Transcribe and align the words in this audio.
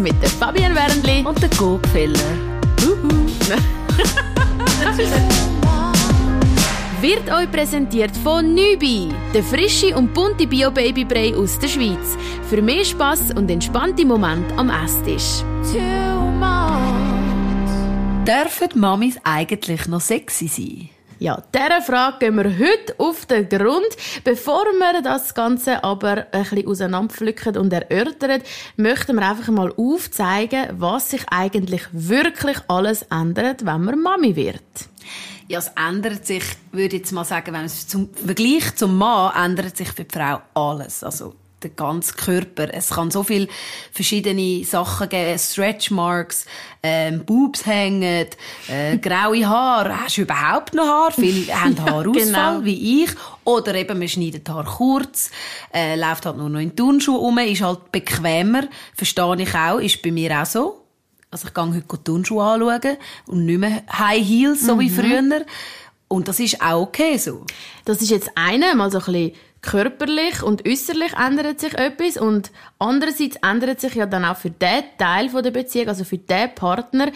mit 0.00 0.20
der 0.22 0.28
Fabian 0.28 0.74
Wernli 0.74 1.24
und 1.26 1.40
der 1.42 1.48
Gogfeller. 1.50 2.18
Wird 7.00 7.30
euch 7.32 7.50
präsentiert 7.52 8.16
von 8.16 8.54
Nübi, 8.54 9.08
der 9.32 9.44
frische 9.44 9.96
und 9.96 10.12
bunte 10.12 10.46
Bio-Babybrei 10.46 11.34
aus 11.36 11.58
der 11.58 11.68
Schweiz. 11.68 12.16
Für 12.48 12.60
mehr 12.60 12.84
Spass 12.84 13.30
und 13.34 13.48
entspannte 13.50 14.04
Momente 14.04 14.52
am 14.56 14.68
Esstisch. 14.68 15.44
Dürfen 18.26 18.80
Mamis 18.80 19.16
eigentlich 19.22 19.86
noch 19.86 20.00
sexy 20.00 20.48
sein? 20.48 20.97
Ja, 21.20 21.42
dieser 21.52 21.82
Frage 21.82 22.18
gehen 22.20 22.36
wir 22.36 22.44
heute 22.44 22.94
auf 22.98 23.26
den 23.26 23.48
Grund. 23.48 23.88
Bevor 24.22 24.64
wir 24.66 25.02
das 25.02 25.34
Ganze 25.34 25.82
aber 25.82 26.26
ein 26.30 26.42
bisschen 26.44 26.68
auseinanderpflücken 26.68 27.56
und 27.56 27.72
erörtern, 27.72 28.40
möchten 28.76 29.16
wir 29.16 29.28
einfach 29.28 29.48
mal 29.48 29.72
aufzeigen, 29.76 30.68
was 30.78 31.10
sich 31.10 31.22
eigentlich 31.28 31.82
wirklich 31.90 32.58
alles 32.68 33.02
ändert, 33.10 33.66
wenn 33.66 33.82
man 33.82 34.00
Mami 34.00 34.36
wird. 34.36 34.62
Ja, 35.48 35.58
es 35.58 35.72
ändert 35.74 36.24
sich, 36.24 36.44
würde 36.70 36.96
ich 36.96 37.02
jetzt 37.02 37.12
mal 37.12 37.24
sagen, 37.24 37.52
wenn 37.52 37.64
es 37.64 37.88
zum 37.88 38.10
Vergleich 38.14 38.76
zum 38.76 38.96
Mann 38.96 39.34
ändert 39.34 39.76
sich 39.76 39.88
für 39.88 40.04
die 40.04 40.16
Frau 40.16 40.42
alles. 40.54 41.02
Also 41.02 41.34
der 41.62 41.70
ganze 41.70 42.14
Körper. 42.14 42.72
Es 42.72 42.90
kann 42.90 43.10
so 43.10 43.22
viele 43.22 43.48
verschiedene 43.92 44.64
Sachen 44.64 45.08
geben. 45.08 45.38
Stretchmarks, 45.38 46.46
ähm, 46.82 47.24
Boobs 47.24 47.66
hängen, 47.66 48.26
äh, 48.68 48.96
graue 49.02 49.46
Haare. 49.46 50.04
Hast 50.04 50.18
du 50.18 50.22
überhaupt 50.22 50.74
noch 50.74 50.86
Haar? 50.86 51.12
Viele 51.12 51.52
haben 51.60 51.80
Haarausfall, 51.80 52.54
genau. 52.54 52.64
wie 52.64 53.04
ich. 53.04 53.10
Oder 53.44 53.74
eben, 53.74 53.98
man 53.98 54.08
schneidet 54.08 54.48
Haar 54.48 54.64
kurz, 54.64 55.30
äh, 55.72 55.96
läuft 55.96 56.26
halt 56.26 56.36
nur 56.36 56.48
noch 56.48 56.60
in 56.60 56.76
Turnschuhe 56.76 57.18
rum, 57.18 57.38
ist 57.38 57.62
halt 57.62 57.90
bequemer. 57.90 58.64
Verstehe 58.94 59.42
ich 59.42 59.54
auch, 59.54 59.78
ist 59.78 60.02
bei 60.02 60.12
mir 60.12 60.40
auch 60.40 60.46
so. 60.46 60.84
Also 61.30 61.48
ich 61.48 61.54
gehe 61.54 61.64
heute 61.64 62.04
Turnschuhe 62.04 62.42
anschauen 62.42 62.96
und 63.26 63.44
nicht 63.44 63.58
mehr 63.58 63.82
High 63.92 64.26
Heels, 64.26 64.64
so 64.64 64.76
mhm. 64.76 64.80
wie 64.80 64.90
früher. 64.90 65.44
Und 66.08 66.26
das 66.26 66.40
ist 66.40 66.62
auch 66.62 66.80
okay 66.82 67.18
so. 67.18 67.44
Das 67.84 68.00
ist 68.00 68.10
jetzt 68.10 68.30
eine, 68.34 68.74
mal 68.74 68.90
so 68.90 68.98
ein 68.98 69.04
bisschen 69.04 69.32
körperlich 69.60 70.42
und 70.42 70.66
äußerlich 70.68 71.12
ändert 71.14 71.60
sich 71.60 71.74
etwas 71.74 72.16
und 72.16 72.52
andererseits 72.78 73.36
ändert 73.42 73.80
sich 73.80 73.94
ja 73.94 74.06
dann 74.06 74.24
auch 74.24 74.36
für 74.36 74.50
den 74.50 74.84
Teil 74.98 75.28
der 75.28 75.50
Beziehung, 75.50 75.88
also 75.88 76.04
für 76.04 76.18
den 76.18 76.54
Partner, 76.54 77.08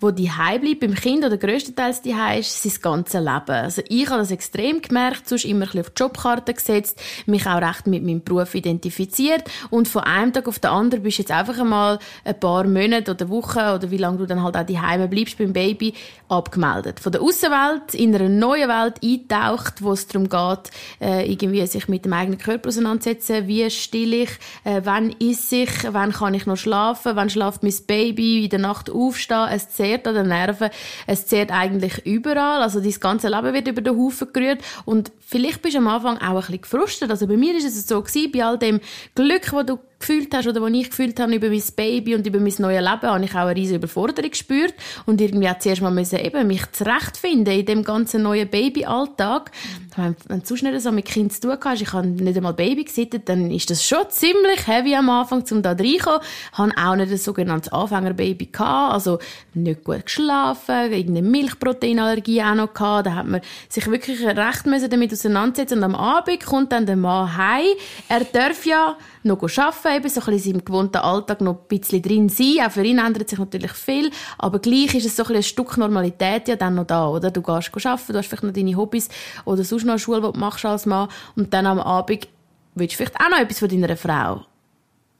wo 0.00 0.10
die 0.12 0.30
bleibt 0.60 0.80
beim 0.80 0.94
Kind 0.94 1.24
oder 1.24 1.36
größtenteils 1.36 2.02
die 2.02 2.14
ist, 2.38 2.62
sein 2.62 2.72
ganzes 2.80 3.20
Leben. 3.20 3.50
Also 3.50 3.82
ich 3.88 4.08
habe 4.08 4.20
das 4.20 4.30
extrem 4.30 4.80
gemerkt, 4.80 5.28
sonst 5.28 5.44
immer 5.44 5.64
ein 5.64 5.66
bisschen 5.66 5.80
auf 5.80 5.90
die 5.90 6.02
Jobkarte 6.02 6.54
gesetzt, 6.54 7.00
mich 7.26 7.46
auch 7.46 7.60
recht 7.60 7.86
mit 7.88 8.04
meinem 8.04 8.22
Beruf 8.22 8.54
identifiziert 8.54 9.44
und 9.70 9.88
von 9.88 10.04
einem 10.04 10.32
Tag 10.32 10.46
auf 10.46 10.60
den 10.60 10.70
anderen 10.70 11.02
bist 11.02 11.18
du 11.18 11.22
jetzt 11.22 11.32
einfach 11.32 11.58
einmal 11.58 11.98
ein 12.24 12.38
paar 12.38 12.64
Monate 12.64 13.10
oder 13.10 13.28
Wochen 13.28 13.58
oder 13.58 13.90
wie 13.90 13.96
lange 13.96 14.18
du 14.18 14.26
dann 14.26 14.42
halt 14.42 14.56
auch 14.56 14.64
die 14.64 14.78
bleibst 15.08 15.38
beim 15.38 15.52
Baby 15.52 15.94
abgemeldet. 16.28 17.00
Von 17.00 17.12
der 17.12 17.22
Außenwelt 17.22 17.94
in 17.94 18.14
einer 18.14 18.28
neuen 18.28 18.68
Welt 18.68 19.02
eintaucht, 19.02 19.82
wo 19.82 19.92
es 19.92 20.06
darum 20.06 20.28
geht, 20.28 20.70
äh, 21.00 21.30
irgendwie 21.30 21.66
sich 21.66 21.87
mit 21.88 22.04
dem 22.04 22.12
eigenen 22.12 22.38
Körper 22.38 22.68
auseinandersetzen, 22.68 23.46
wie 23.46 23.68
still 23.70 24.14
ich, 24.14 24.30
äh, 24.64 24.80
wann 24.84 25.10
ist 25.18 25.52
ich, 25.52 25.70
wann 25.90 26.12
kann 26.12 26.34
ich 26.34 26.46
noch 26.46 26.56
schlafen, 26.56 27.16
wann 27.16 27.30
schlaft 27.30 27.62
mein 27.62 27.74
Baby, 27.86 28.44
in 28.44 28.50
der 28.50 28.58
Nacht 28.58 28.90
aufstehen, 28.90 29.48
es 29.50 29.70
zehrt 29.70 30.06
an 30.06 30.14
den 30.14 30.28
Nerven, 30.28 30.70
es 31.06 31.26
zehrt 31.26 31.50
eigentlich 31.50 32.04
überall, 32.06 32.62
also 32.62 32.80
dein 32.80 32.94
ganze 33.00 33.28
Leben 33.28 33.54
wird 33.54 33.68
über 33.68 33.80
den 33.80 33.96
Haufen 33.96 34.32
gerührt 34.32 34.62
und 34.84 35.12
vielleicht 35.20 35.62
bist 35.62 35.74
du 35.74 35.78
am 35.78 35.88
Anfang 35.88 36.18
auch 36.18 36.22
ein 36.22 36.36
bisschen 36.36 36.60
gefrustet, 36.62 37.10
also 37.10 37.26
bei 37.26 37.36
mir 37.36 37.56
ist 37.56 37.64
es 37.64 37.86
so 37.86 38.02
gewesen, 38.02 38.32
bei 38.32 38.44
all 38.44 38.58
dem 38.58 38.80
Glück, 39.14 39.52
wo 39.52 39.62
du 39.62 39.78
gefühlt 39.98 40.32
hast 40.34 40.46
oder 40.46 40.62
was 40.62 40.72
ich 40.72 40.90
gefühlt 40.90 41.18
habe 41.20 41.34
über 41.34 41.48
mein 41.48 41.62
Baby 41.76 42.14
und 42.14 42.26
über 42.26 42.38
mein 42.38 42.54
neues 42.58 42.80
Leben, 42.80 43.02
habe 43.02 43.24
ich 43.24 43.34
auch 43.34 43.36
eine 43.38 43.56
riesige 43.56 43.76
Überforderung 43.76 44.30
gespürt 44.30 44.74
und 45.06 45.20
irgendwie 45.20 45.48
auch 45.48 45.58
zuerst 45.58 45.82
mal 45.82 45.90
müssen 45.90 46.18
eben 46.18 46.46
mich 46.46 46.70
zurechtfinden 46.72 47.52
in 47.52 47.66
dem 47.66 47.84
ganzen 47.84 48.22
neuen 48.22 48.48
Babyalltag. 48.48 49.50
Wenn, 49.96 50.14
du 50.28 50.46
sonst 50.46 50.62
nicht 50.62 50.80
so 50.80 50.92
mit 50.92 51.06
Kind 51.06 51.32
zu 51.32 51.40
tun 51.40 51.56
hast, 51.64 51.82
ich 51.82 51.92
habe 51.92 52.06
nicht 52.06 52.36
einmal 52.36 52.54
Baby 52.54 52.84
gesittet, 52.84 53.28
dann 53.28 53.50
ist 53.50 53.70
das 53.70 53.84
schon 53.84 54.08
ziemlich 54.10 54.66
heavy 54.66 54.94
am 54.94 55.10
Anfang, 55.10 55.44
um 55.50 55.62
da 55.62 55.70
reinkommen. 55.70 56.20
Ich 56.52 56.58
habe 56.58 56.72
auch 56.76 56.94
nicht 56.94 57.10
ein 57.10 57.18
sogenanntes 57.18 57.72
Anfängerbaby 57.72 58.46
gehabt, 58.46 58.94
also 58.94 59.18
nicht 59.54 59.84
gut 59.84 60.06
geschlafen, 60.06 60.92
irgendeine 60.92 61.22
Milchproteinallergie 61.22 62.42
auch 62.42 62.54
noch 62.54 62.74
gehabt, 62.74 63.06
da 63.06 63.14
hat 63.14 63.26
man 63.26 63.40
sich 63.68 63.86
wirklich 63.90 64.24
recht 64.24 64.66
müssen 64.66 64.90
damit 64.90 65.12
auseinandersetzen 65.12 65.78
und 65.78 65.84
am 65.84 65.94
Abend 65.94 66.44
kommt 66.44 66.72
dann 66.72 66.86
der 66.86 66.96
Mann 66.96 67.36
heim, 67.36 67.66
er 68.08 68.24
darf 68.24 68.64
ja 68.66 68.96
noch 69.28 69.42
arbeiten, 69.42 69.96
eben 69.96 70.08
so 70.08 70.20
ein 70.20 70.26
bisschen 70.26 70.54
im 70.56 70.64
gewohnten 70.64 70.96
Alltag 70.98 71.40
noch 71.40 71.54
ein 71.54 71.68
bisschen 71.68 72.02
drin 72.02 72.28
sein. 72.28 72.56
Auch 72.66 72.72
für 72.72 72.82
ihn 72.82 72.98
ändert 72.98 73.28
sich 73.28 73.38
natürlich 73.38 73.72
viel, 73.72 74.10
aber 74.38 74.58
gleich 74.58 74.94
ist 74.94 75.06
es 75.06 75.16
so 75.16 75.24
ein, 75.24 75.36
ein 75.36 75.42
Stück 75.42 75.76
Normalität 75.76 76.48
ja 76.48 76.56
dann 76.56 76.74
noch 76.74 76.86
da, 76.86 77.06
oder? 77.08 77.30
Du 77.30 77.42
gehst 77.42 77.70
arbeiten, 77.86 78.12
du 78.12 78.18
hast 78.18 78.26
vielleicht 78.26 78.42
noch 78.42 78.52
deine 78.52 78.76
Hobbys 78.76 79.08
oder 79.44 79.62
sonst 79.62 79.84
noch 79.84 79.92
eine 79.92 79.98
Schule, 80.00 80.20
die 80.20 80.32
du 80.32 80.38
machst 80.38 80.64
als 80.64 80.86
Mann 80.86 81.08
und 81.36 81.54
dann 81.54 81.66
am 81.66 81.78
Abend 81.78 82.26
willst 82.74 82.94
du 82.94 82.96
vielleicht 82.96 83.20
auch 83.20 83.30
noch 83.30 83.38
etwas 83.38 83.58
von 83.60 83.68
deiner 83.68 83.96
Frau. 83.96 84.44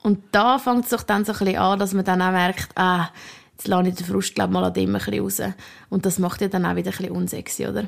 Und 0.01 0.19
da 0.31 0.59
fängt 0.59 0.85
es 0.85 0.91
doch 0.91 1.03
dann 1.03 1.25
so 1.25 1.33
ein 1.33 1.39
bisschen 1.39 1.57
an, 1.57 1.79
dass 1.79 1.93
man 1.93 2.05
dann 2.05 2.21
auch 2.21 2.31
merkt, 2.31 2.69
ah, 2.75 3.09
jetzt 3.51 3.67
lasse 3.67 3.89
ich 3.89 3.95
den 3.95 4.05
Frust 4.05 4.33
glaub, 4.33 4.49
mal 4.49 4.63
an 4.63 4.73
dem 4.73 4.95
ein 4.95 5.01
bisschen 5.01 5.19
raus. 5.21 5.41
Und 5.89 6.05
das 6.05 6.19
macht 6.19 6.41
ja 6.41 6.47
dann 6.47 6.65
auch 6.65 6.75
wieder 6.75 6.91
ein 6.91 6.97
bisschen 6.97 7.11
unsexy, 7.11 7.67
oder? 7.67 7.85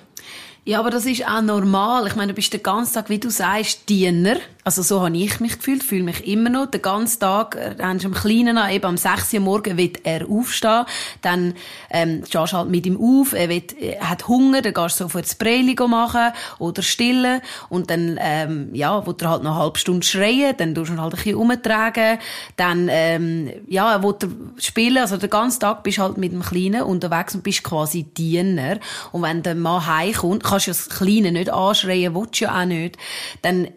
Ja, 0.65 0.79
aber 0.79 0.91
das 0.91 1.05
ist 1.05 1.25
auch 1.27 1.41
normal. 1.41 2.05
Ich 2.07 2.15
meine, 2.15 2.33
du 2.33 2.35
bist 2.35 2.53
den 2.53 2.61
ganzen 2.61 2.93
Tag, 2.93 3.09
wie 3.09 3.19
du 3.19 3.29
sagst, 3.29 3.87
Diener. 3.89 4.35
Also 4.63 4.83
so 4.83 5.01
habe 5.01 5.17
ich 5.17 5.39
mich 5.39 5.57
gefühlt, 5.57 5.83
fühle 5.83 6.03
mich 6.03 6.27
immer 6.27 6.49
noch. 6.49 6.67
Den 6.67 6.81
ganzen 6.81 7.19
Tag, 7.19 7.55
äh, 7.55 7.75
dann 7.75 7.99
am 8.05 8.13
Kleinen 8.13 8.57
an, 8.57 8.71
eben 8.71 8.85
am 8.85 8.97
6 8.97 9.33
Uhr 9.33 9.39
morgen 9.39 9.77
wird 9.77 9.99
er 10.03 10.29
aufstehen. 10.29 10.85
Dann 11.21 11.55
ähm, 11.89 12.23
stehst 12.27 12.53
du 12.53 12.57
halt 12.57 12.69
mit 12.69 12.85
ihm 12.85 12.99
auf, 12.99 13.33
er, 13.33 13.49
wird, 13.49 13.73
er 13.73 14.07
hat 14.09 14.27
Hunger, 14.27 14.61
dann 14.61 14.73
gehst 14.73 14.99
du 14.99 15.05
sofort 15.05 15.25
das 15.25 15.35
Breili 15.35 15.75
machen 15.87 16.33
oder 16.59 16.83
stillen. 16.83 17.41
Und 17.69 17.89
dann, 17.89 18.19
ähm, 18.21 18.69
ja, 18.73 19.05
wo 19.05 19.11
er 19.11 19.29
halt 19.29 19.43
noch 19.43 19.51
eine 19.51 19.59
halbe 19.59 19.79
Stunde 19.79 20.05
schreien, 20.05 20.55
dann 20.57 20.75
tust 20.75 20.89
du 20.89 20.93
ihn 20.93 21.01
halt 21.01 21.13
ein 21.13 21.17
bisschen 21.17 21.35
umtragen. 21.35 22.19
Dann, 22.55 22.87
ähm, 22.91 23.51
ja, 23.67 23.93
er 23.93 24.03
will 24.03 24.15
spielen. 24.59 24.97
Also 24.97 25.17
den 25.17 25.29
ganzen 25.29 25.61
Tag 25.61 25.81
bist 25.81 25.97
du 25.97 26.03
halt 26.03 26.17
mit 26.17 26.33
dem 26.33 26.43
Kleinen 26.43 26.83
unterwegs 26.83 27.33
und 27.33 27.43
bist 27.43 27.63
quasi 27.63 28.03
Diener. 28.03 28.77
Und 29.11 29.23
wenn 29.23 29.41
der 29.41 29.55
Mann 29.55 29.87
heimkommt, 29.87 30.43
kannst 30.43 30.67
du 30.67 30.71
das 30.71 30.89
Kleine 30.89 31.31
nicht 31.31 31.51
anschreien, 31.51 32.13
willst 32.13 32.41
du 32.41 32.45
ja 32.45 32.61
auch 32.61 32.65
nicht. 32.65 32.97
Dann, 33.41 33.67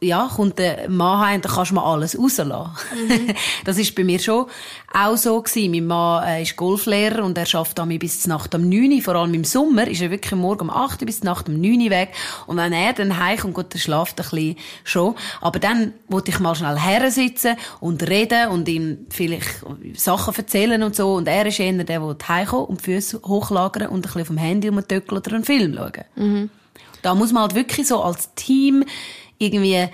ja, 0.00 0.29
kommt 0.36 0.58
der 0.58 0.88
Mann 0.88 1.20
heim 1.20 1.36
und 1.36 1.44
dann 1.44 1.52
kannst 1.52 1.70
du 1.70 1.74
mal 1.74 1.84
alles 1.84 2.18
rauslassen. 2.18 2.70
Mhm. 2.94 3.34
das 3.64 3.78
ist 3.78 3.94
bei 3.94 4.04
mir 4.04 4.18
schon 4.18 4.46
auch 4.92 5.16
so 5.16 5.40
gewesen. 5.40 5.70
Mein 5.70 5.86
Mann 5.86 6.24
äh, 6.26 6.42
ist 6.42 6.56
Golflehrer 6.56 7.24
und 7.24 7.38
er 7.38 7.46
schafft 7.46 7.78
damit 7.78 8.00
bis 8.00 8.20
zur 8.20 8.30
Nacht 8.30 8.54
um 8.54 8.68
9 8.68 8.92
Uhr. 8.92 9.02
Vor 9.02 9.14
allem 9.14 9.34
im 9.34 9.44
Sommer 9.44 9.86
ist 9.86 10.00
er 10.00 10.10
wirklich 10.10 10.32
morgen 10.32 10.62
um 10.62 10.70
8 10.70 11.00
Uhr 11.00 11.06
bis 11.06 11.20
zur 11.20 11.26
Nacht 11.26 11.48
um 11.48 11.60
9 11.60 11.80
Uhr 11.80 11.90
weg. 11.90 12.10
Und 12.46 12.56
wenn 12.56 12.72
er 12.72 12.92
dann 12.92 13.18
heimkommt, 13.18 13.54
gut, 13.54 13.72
der 13.72 13.78
schlaft 13.78 14.20
ein 14.20 14.28
bisschen 14.28 14.56
schon. 14.84 15.14
Aber 15.40 15.58
dann 15.58 15.94
wollte 16.08 16.30
ich 16.30 16.40
mal 16.40 16.54
schnell 16.54 16.78
her 16.78 17.10
sitzen 17.10 17.56
und 17.80 18.08
reden 18.08 18.48
und 18.48 18.68
ihm 18.68 19.06
vielleicht 19.10 19.64
Sachen 19.94 20.34
erzählen 20.34 20.82
und 20.82 20.96
so. 20.96 21.14
Und 21.14 21.28
er 21.28 21.46
ist 21.46 21.60
eher 21.60 21.72
der, 21.72 22.00
der 22.00 22.28
heimkommt 22.28 22.68
und 22.68 22.80
die 22.80 22.84
Füße 22.84 23.20
hochlagern 23.24 23.88
und 23.88 23.98
ein 23.98 24.02
bisschen 24.02 24.24
vom 24.24 24.38
Handy 24.38 24.68
umtöckeln 24.68 25.18
oder 25.18 25.34
einen 25.34 25.44
Film 25.44 25.74
schauen. 25.74 26.04
Mhm. 26.16 26.50
Da 27.02 27.14
muss 27.14 27.32
man 27.32 27.42
halt 27.42 27.54
wirklich 27.54 27.86
so 27.86 28.02
als 28.02 28.34
Team 28.34 28.84
irgendwie 29.38 29.88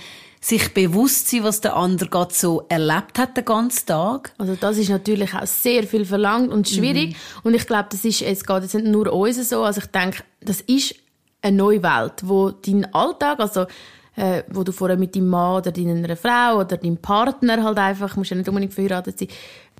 sich 0.47 0.73
bewusst 0.73 1.29
sein, 1.29 1.43
was 1.43 1.61
der 1.61 1.75
andere 1.75 2.09
gerade 2.09 2.33
so 2.33 2.67
erlebt 2.69 3.19
hat 3.19 3.37
den 3.37 3.45
ganzen 3.45 3.85
Tag. 3.87 4.33
Also 4.39 4.55
das 4.55 4.79
ist 4.79 4.91
natürlich 4.91 5.35
auch 5.35 5.47
sehr 5.47 5.83
viel 5.83 6.05
verlangt 6.05 6.53
und 6.53 6.69
schwierig. 6.69 7.11
Mhm. 7.11 7.41
Und 7.43 7.55
ich 7.55 7.67
glaube, 7.67 7.89
das 7.91 8.05
ist, 8.05 8.23
es 8.23 8.45
geht 8.45 8.63
jetzt 8.63 8.75
nicht 8.75 8.87
nur 8.87 9.13
uns 9.13 9.49
so. 9.49 9.65
Also 9.65 9.81
ich 9.81 9.89
denke, 9.89 10.23
das 10.41 10.61
ist 10.61 10.95
eine 11.43 11.57
neue 11.57 11.83
Welt, 11.83 12.23
wo 12.23 12.51
dein 12.51 12.93
Alltag, 12.95 13.41
also 13.41 13.67
äh, 14.15 14.45
wo 14.49 14.63
du 14.63 14.71
vorher 14.71 14.97
mit 14.97 15.17
deinem 15.17 15.29
Mann 15.29 15.57
oder 15.57 15.73
deiner 15.73 16.17
Frau 16.17 16.61
oder 16.61 16.77
deinem 16.77 16.99
Partner 16.99 17.65
halt 17.65 17.79
einfach, 17.79 18.15
musst 18.15 18.31
ja 18.31 18.37
nicht 18.37 18.49
unbedingt 18.49 18.73
verheiratet 18.73 19.19
sein, 19.19 19.29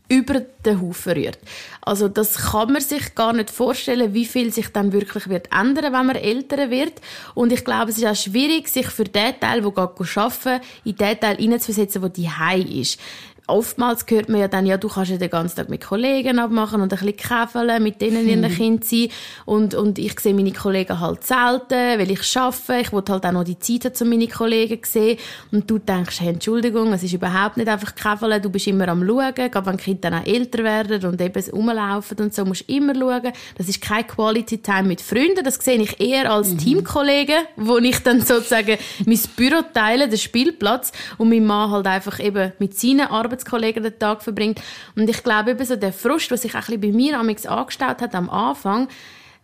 über 0.09 0.41
den 0.41 0.81
Haufen 0.81 1.13
rührt. 1.13 1.39
Also 1.81 2.09
das 2.09 2.37
kann 2.51 2.73
man 2.73 2.83
sich 2.83 3.15
gar 3.15 3.33
nicht 3.33 3.51
vorstellen, 3.51 4.15
wie 4.15 4.25
viel 4.25 4.53
sich 4.53 4.69
dann 4.69 4.93
wirklich 4.93 5.29
wird 5.29 5.49
ändern, 5.53 5.93
wenn 5.93 6.07
man 6.07 6.17
älter 6.17 6.71
wird. 6.71 6.95
Und 7.35 7.53
ich 7.53 7.65
glaube, 7.65 7.91
es 7.91 7.99
ist 7.99 8.07
auch 8.07 8.15
schwierig, 8.15 8.69
sich 8.69 8.87
für 8.87 9.05
den 9.05 9.39
Teil, 9.41 9.63
der 9.63 9.73
arbeiten 9.77 10.61
in 10.85 10.97
den 10.97 11.21
Teil 11.21 11.37
hineinzuversetzen, 11.37 12.03
der 12.03 12.11
die 12.11 12.81
ist 12.81 13.01
oftmals 13.47 14.05
hört 14.09 14.29
man 14.29 14.41
ja 14.41 14.49
dann, 14.49 14.67
ja, 14.67 14.77
du 14.77 14.89
kannst 14.89 15.11
ja 15.11 15.19
den 15.19 15.31
ganzen 15.31 15.57
Tag 15.57 15.69
mit 15.69 15.85
Kollegen 15.85 16.39
abmachen 16.39 16.81
und 16.81 16.93
ein 16.93 16.99
bisschen 16.99 17.17
käfeln, 17.17 17.83
mit 17.83 18.01
denen 18.01 18.29
in 18.29 18.43
der 18.43 18.51
hm. 18.51 18.57
Kind 18.57 18.85
sein. 18.85 19.09
Und, 19.45 19.75
und 19.75 19.99
ich 19.99 20.19
sehe 20.19 20.35
meine 20.35 20.53
Kollegen 20.53 20.99
halt 20.99 21.25
selten, 21.25 21.71
weil 21.71 22.11
ich 22.11 22.37
arbeite. 22.37 22.81
Ich 22.81 22.93
will 22.93 23.03
halt 23.09 23.25
auch 23.25 23.33
noch 23.33 23.45
die 23.45 23.59
Zeit 23.59 23.85
haben, 23.85 23.95
um 24.01 24.09
meine 24.09 24.29
Kollegen 24.29 24.83
zu 24.83 24.91
sehen. 24.91 25.19
Und 25.53 25.71
du 25.71 25.79
denkst, 25.79 26.21
hey, 26.21 26.31
Entschuldigung, 26.31 26.93
es 26.93 27.03
ist 27.03 27.13
überhaupt 27.13 27.57
nicht 27.57 27.69
einfach 27.69 27.95
käfeln. 27.95 28.43
Du 28.43 28.51
bist 28.51 28.67
immer 28.67 28.89
am 28.89 29.07
Schauen, 29.07 29.35
gerade 29.35 29.67
wenn 29.67 29.77
Kinder 29.77 30.11
dann 30.11 30.23
auch 30.23 30.27
älter 30.27 30.65
werden 30.65 31.05
und 31.05 31.21
eben 31.21 31.51
rumlaufen 31.53 32.19
und 32.19 32.35
so, 32.35 32.45
musst 32.45 32.69
du 32.69 32.75
immer 32.75 32.95
schauen. 32.95 33.33
Das 33.57 33.69
ist 33.69 33.81
kein 33.81 34.07
Quality 34.07 34.59
Time 34.59 34.85
mit 34.85 35.01
Freunden. 35.01 35.45
Das 35.45 35.57
sehe 35.57 35.81
ich 35.81 36.01
eher 36.01 36.33
als 36.33 36.51
mhm. 36.51 36.59
Teamkollegen, 36.59 37.45
wo 37.57 37.79
ich 37.79 37.99
dann 38.03 38.21
sozusagen 38.21 38.77
mein 39.05 39.21
Büro 39.37 39.63
teile, 39.73 40.09
den 40.09 40.19
Spielplatz, 40.19 40.93
und 41.19 41.29
mein 41.29 41.45
Mann 41.45 41.71
halt 41.71 41.87
einfach 41.87 42.19
eben 42.21 42.53
mit 42.59 42.79
seinen 42.79 43.07
Arbeiten 43.07 43.36
Arbeitskollegen 43.37 43.83
den 43.83 43.99
Tag 43.99 44.23
verbringt. 44.23 44.61
Und 44.95 45.09
ich 45.09 45.23
glaube, 45.23 45.53
eben 45.53 45.65
so 45.65 45.77
der 45.77 45.93
Frust, 45.93 46.31
was 46.31 46.43
sich 46.43 46.55
ein 46.55 46.61
bisschen 46.61 46.81
bei 46.81 46.93
mir 46.93 47.19
angestaut 47.19 48.01
hat 48.01 48.15
am 48.15 48.31
Anfang, 48.31 48.89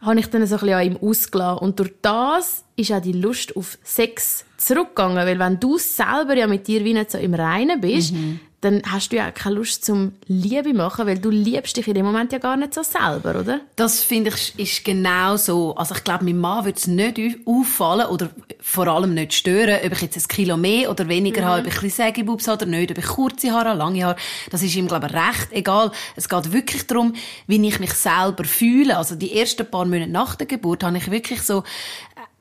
habe 0.00 0.18
ich 0.18 0.26
dann 0.26 0.46
so 0.46 0.56
ein 0.56 0.60
bisschen 0.60 0.74
an 0.74 0.86
ihm 0.86 0.96
ausgelassen. 0.96 1.58
Und 1.58 1.78
durch 1.78 1.92
das 2.02 2.64
ist 2.76 2.92
auch 2.92 3.00
die 3.00 3.12
Lust 3.12 3.56
auf 3.56 3.78
Sex 3.82 4.44
zurückgegangen. 4.66 5.16
Weil 5.16 5.38
wenn 5.38 5.60
du 5.60 5.78
selber 5.78 6.36
ja 6.36 6.46
mit 6.46 6.66
dir 6.66 6.84
wie 6.84 6.94
nicht 6.94 7.10
so 7.10 7.18
im 7.18 7.34
Reinen 7.34 7.80
bist, 7.80 8.12
mhm 8.12 8.40
dann 8.62 8.80
hast 8.86 9.10
du 9.10 9.16
ja 9.16 9.28
auch 9.28 9.34
keine 9.34 9.56
Lust 9.56 9.84
zum 9.84 10.12
Liebe 10.28 10.72
machen, 10.72 11.06
weil 11.06 11.18
du 11.18 11.30
liebst 11.30 11.76
dich 11.76 11.88
in 11.88 11.94
dem 11.94 12.06
Moment 12.06 12.32
ja 12.32 12.38
gar 12.38 12.56
nicht 12.56 12.72
so 12.72 12.84
selber, 12.84 13.40
oder? 13.40 13.60
Das 13.74 14.04
finde 14.04 14.30
ich 14.30 14.56
ist 14.56 14.84
genau 14.84 15.36
so. 15.36 15.74
Also 15.74 15.96
ich 15.96 16.04
glaube, 16.04 16.24
mein 16.24 16.38
Mann 16.38 16.64
würde 16.64 16.78
es 16.78 16.86
nicht 16.86 17.18
auffallen 17.44 18.06
oder 18.06 18.30
vor 18.60 18.86
allem 18.86 19.14
nicht 19.14 19.34
stören, 19.34 19.80
ob 19.84 19.92
ich 19.92 20.02
jetzt 20.02 20.16
ein 20.16 20.28
Kilo 20.28 20.56
mehr 20.56 20.90
oder 20.90 21.08
weniger 21.08 21.42
mhm. 21.42 21.46
habe, 21.46 21.60
ob 21.62 21.66
ich 21.66 21.82
ein 21.82 21.90
Sägebubs 21.90 22.46
habe 22.46 22.64
oder 22.64 22.66
nicht, 22.66 22.92
ob 22.92 22.98
ich 22.98 23.06
kurze 23.06 23.50
Haare 23.50 23.70
habe, 23.70 23.78
lange 23.78 24.04
Haare. 24.04 24.16
Das 24.50 24.62
ist 24.62 24.76
ihm, 24.76 24.86
glaube 24.86 25.08
ich, 25.08 25.12
recht 25.12 25.48
egal. 25.50 25.90
Es 26.14 26.28
geht 26.28 26.52
wirklich 26.52 26.86
darum, 26.86 27.14
wie 27.48 27.66
ich 27.66 27.80
mich 27.80 27.94
selber 27.94 28.44
fühle. 28.44 28.96
Also 28.96 29.16
die 29.16 29.36
ersten 29.36 29.68
paar 29.68 29.86
Monate 29.86 30.08
nach 30.08 30.36
der 30.36 30.46
Geburt 30.46 30.84
habe 30.84 30.98
ich 30.98 31.10
wirklich 31.10 31.42
so 31.42 31.64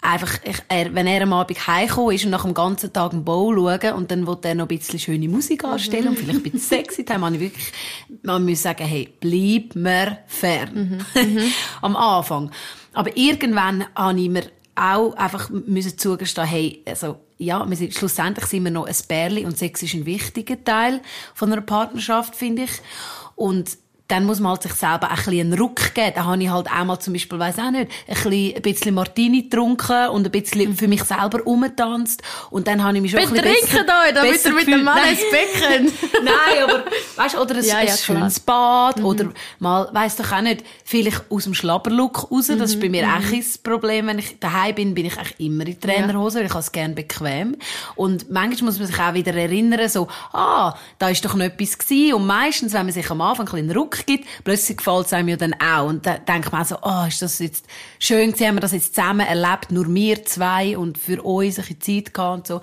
einfach, 0.02 0.40
ich, 0.44 0.58
er, 0.68 0.94
wenn 0.94 1.08
er 1.08 1.22
am 1.22 1.34
Abend 1.34 1.68
heimgekommen 1.68 2.16
ist 2.16 2.26
und 2.26 2.32
nach 2.32 2.44
dem 2.44 2.54
ganzen 2.54 2.92
Tag 2.92 3.14
einen 3.14 3.24
Bowl 3.24 3.56
schauen 3.56 3.94
und 3.94 4.12
dann 4.12 4.26
will 4.26 4.38
er 4.42 4.56
noch 4.56 4.66
ein 4.66 4.78
bisschen 4.78 5.00
schöne 5.00 5.30
Musik 5.30 5.64
anstellen 5.64 6.10
und 6.10 6.18
vielleicht 6.18 6.40
ein 6.40 6.44
bisschen 6.44 6.60
sexy, 6.60 7.06
dann 7.06 7.24
habe 7.24 7.36
ich 7.36 7.42
wirklich, 7.42 7.72
man 8.24 8.44
muss 8.46 8.64
sagen, 8.64 8.84
hey, 8.84 9.10
bleib 9.20 9.76
mir 9.76 10.18
fern. 10.26 11.04
Mhm. 11.14 11.40
am 11.82 11.96
Anfang. 11.96 12.52
Aber 12.94 13.16
irgendwann 13.16 13.86
habe 13.96 14.20
ich 14.20 14.30
mir 14.30 14.44
auch 14.76 15.14
einfach 15.14 15.50
müssen 15.50 15.98
zugestehen, 15.98 16.48
hey, 16.48 16.84
also, 16.88 17.18
ja, 17.38 17.68
wir 17.68 17.78
sind, 17.78 17.94
schlussendlich 17.94 18.46
sind 18.46 18.64
wir 18.64 18.72
noch 18.72 18.86
ein 18.86 18.96
Bärli 19.08 19.46
und 19.46 19.58
Sex 19.58 19.84
ist 19.84 19.94
ein 19.94 20.06
wichtiger 20.06 20.64
Teil 20.64 21.02
von 21.34 21.52
einer 21.52 21.62
Partnerschaft, 21.62 22.36
finde 22.36 22.64
ich. 22.64 22.72
Und 23.36 23.78
dann 24.12 24.26
muss 24.26 24.42
man 24.42 24.52
halt 24.52 24.64
sich 24.64 24.74
selber 24.74 25.10
ein 25.10 25.16
bisschen 25.16 25.40
einen 25.40 25.54
Ruck 25.54 25.94
geben. 25.94 26.12
Da 26.14 26.26
habe 26.26 26.44
ich 26.44 26.50
halt 26.50 26.68
auch 26.68 26.84
mal 26.84 27.00
zum 27.00 27.14
Beispiel, 27.14 27.40
weiss 27.40 27.58
auch 27.58 27.72
nicht, 27.72 27.90
ein, 28.08 28.14
bisschen, 28.14 28.56
ein 28.58 28.62
bisschen 28.62 28.94
Martini 28.94 29.44
getrunken 29.44 30.10
und 30.10 30.26
ein 30.26 30.32
bisschen 30.32 30.76
für 30.76 30.90
mich 30.90 31.04
selber 31.06 31.48
umgetanzt. 31.48 32.22
Und 32.50 32.68
dann 32.68 32.84
habe 32.84 32.98
ich 32.98 33.02
mich 33.02 33.12
schon 33.12 33.22
Betrinken 33.22 33.48
ein 33.48 33.54
bisschen 33.54 33.86
besser, 33.86 34.04
euch, 34.04 34.14
damit 34.14 34.46
ihr 34.46 34.54
mit 34.54 34.68
dem 34.68 34.84
Mann 34.84 35.00
ins 35.08 35.22
Becken. 35.32 35.94
Nein, 36.26 36.64
aber, 36.64 36.84
weißt, 37.16 37.38
oder 37.38 37.56
ein, 37.56 37.64
ja, 37.64 37.82
ja, 37.82 37.92
ein 37.94 37.98
schönes 37.98 38.40
Bad, 38.42 39.00
mhm. 39.00 39.06
oder 39.06 39.30
mal, 39.60 39.88
weiss 39.94 40.18
doch 40.18 40.30
auch 40.30 40.42
nicht, 40.42 40.66
vielleicht 40.84 41.24
aus 41.30 41.46
dem 41.46 41.54
Schlabberlook 41.54 42.30
raus. 42.30 42.50
Mhm. 42.50 42.60
Das 42.60 42.72
ist 42.72 42.82
bei 42.82 42.90
mir 42.90 43.06
mhm. 43.06 43.14
auch 43.14 43.32
ein 43.32 43.46
Problem. 43.64 44.08
Wenn 44.08 44.20
ich 44.20 44.38
daheim 44.42 44.76
bin, 44.76 44.94
bin 44.94 45.06
ich 45.06 45.18
eigentlich 45.18 45.40
immer 45.40 45.66
in 45.66 45.80
Trainerhose, 45.80 46.40
ja. 46.40 46.44
weil 46.44 46.52
ich 46.52 46.56
es 46.58 46.72
gerne 46.74 46.94
bequem. 46.96 47.56
Und 47.96 48.30
manchmal 48.30 48.72
muss 48.72 48.78
man 48.78 48.88
sich 48.88 49.00
auch 49.00 49.14
wieder 49.14 49.34
erinnern, 49.34 49.88
so, 49.88 50.10
ah, 50.34 50.76
da 51.00 51.08
ist 51.08 51.24
doch 51.24 51.36
noch 51.36 51.46
etwas 51.46 51.78
gewesen. 51.78 52.16
Und 52.16 52.28
meistens, 52.28 52.74
wenn 52.74 52.86
man 52.86 52.94
sich 52.94 53.10
am 53.10 53.22
Anfang 53.22 53.48
ein 53.48 53.52
bisschen 53.52 53.72
Ruck 53.72 54.01
gibt, 54.06 54.26
plötzlich 54.44 54.78
gefällt 54.78 55.08
es 55.08 55.14
einem 55.14 55.30
ja 55.30 55.38
dann 55.38 55.54
auch. 55.54 55.88
Und 55.88 56.06
da 56.06 56.18
denkt 56.18 56.52
man 56.52 56.66
so, 56.66 56.78
oh, 56.82 57.06
ist 57.08 57.22
das 57.22 57.40
jetzt 57.40 57.66
schön 58.00 58.32
gewesen, 58.32 58.48
haben 58.48 58.56
wir 58.56 58.62
das 58.62 58.72
jetzt 58.72 58.96
zusammen 58.96 59.26
erlebt, 59.26 59.72
nur 59.72 59.94
wir 59.94 60.26
zwei 60.26 60.78
und 60.78 60.98
für 60.98 61.22
uns 61.22 61.60
ein 61.60 61.66
bisschen 61.66 61.82
Zeit 61.82 62.14
gehabt 62.14 62.38
und 62.38 62.48
so. 62.48 62.62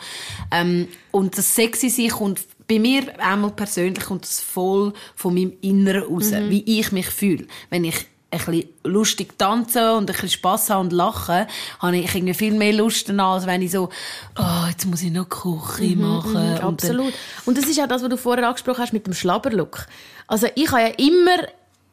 Ähm, 0.50 0.88
und 1.11 1.37
das 1.37 1.55
sexy 1.55 1.90
sich 1.90 2.11
kommt 2.11 2.40
bei 2.69 2.79
mir 2.79 3.19
einmal 3.19 3.50
persönlich 3.50 4.05
kommt 4.05 4.25
das 4.25 4.40
voll 4.40 4.93
von 5.17 5.35
meinem 5.35 5.55
Inneren 5.62 6.02
raus, 6.02 6.31
mhm. 6.31 6.50
wie 6.50 6.79
ich 6.79 6.93
mich 6.93 7.06
fühle. 7.06 7.46
Wenn 7.70 7.85
ich 7.85 8.06
ein 8.31 8.39
bisschen 8.39 8.69
lustig 8.85 9.39
tanzen 9.39 9.91
und 9.91 10.03
ein 10.03 10.07
bisschen 10.07 10.29
Spass 10.29 10.69
haben 10.69 10.87
und 10.87 10.93
lachen, 10.93 11.47
habe 11.79 11.97
ich 11.97 12.15
irgendwie 12.15 12.35
viel 12.35 12.53
mehr 12.53 12.75
Lust 12.75 13.09
daran, 13.09 13.21
als 13.21 13.47
wenn 13.47 13.63
ich 13.63 13.71
so, 13.71 13.89
oh, 14.39 14.67
jetzt 14.69 14.85
muss 14.87 15.03
ich 15.03 15.11
noch 15.11 15.29
Küche 15.29 15.97
mhm, 15.97 16.03
machen. 16.03 16.33
Mhm, 16.33 16.53
und 16.53 16.63
absolut. 16.63 17.15
Und 17.47 17.57
das 17.57 17.67
ist 17.67 17.81
auch 17.81 17.89
das, 17.89 18.03
was 18.03 18.11
du 18.11 18.17
vorher 18.19 18.47
angesprochen 18.47 18.81
hast 18.81 18.93
mit 18.93 19.07
dem 19.07 19.15
Schlabberlook. 19.15 19.87
Also 20.27 20.47
ich 20.55 20.71
habe 20.71 20.83
ja 20.83 20.89
immer 20.89 21.49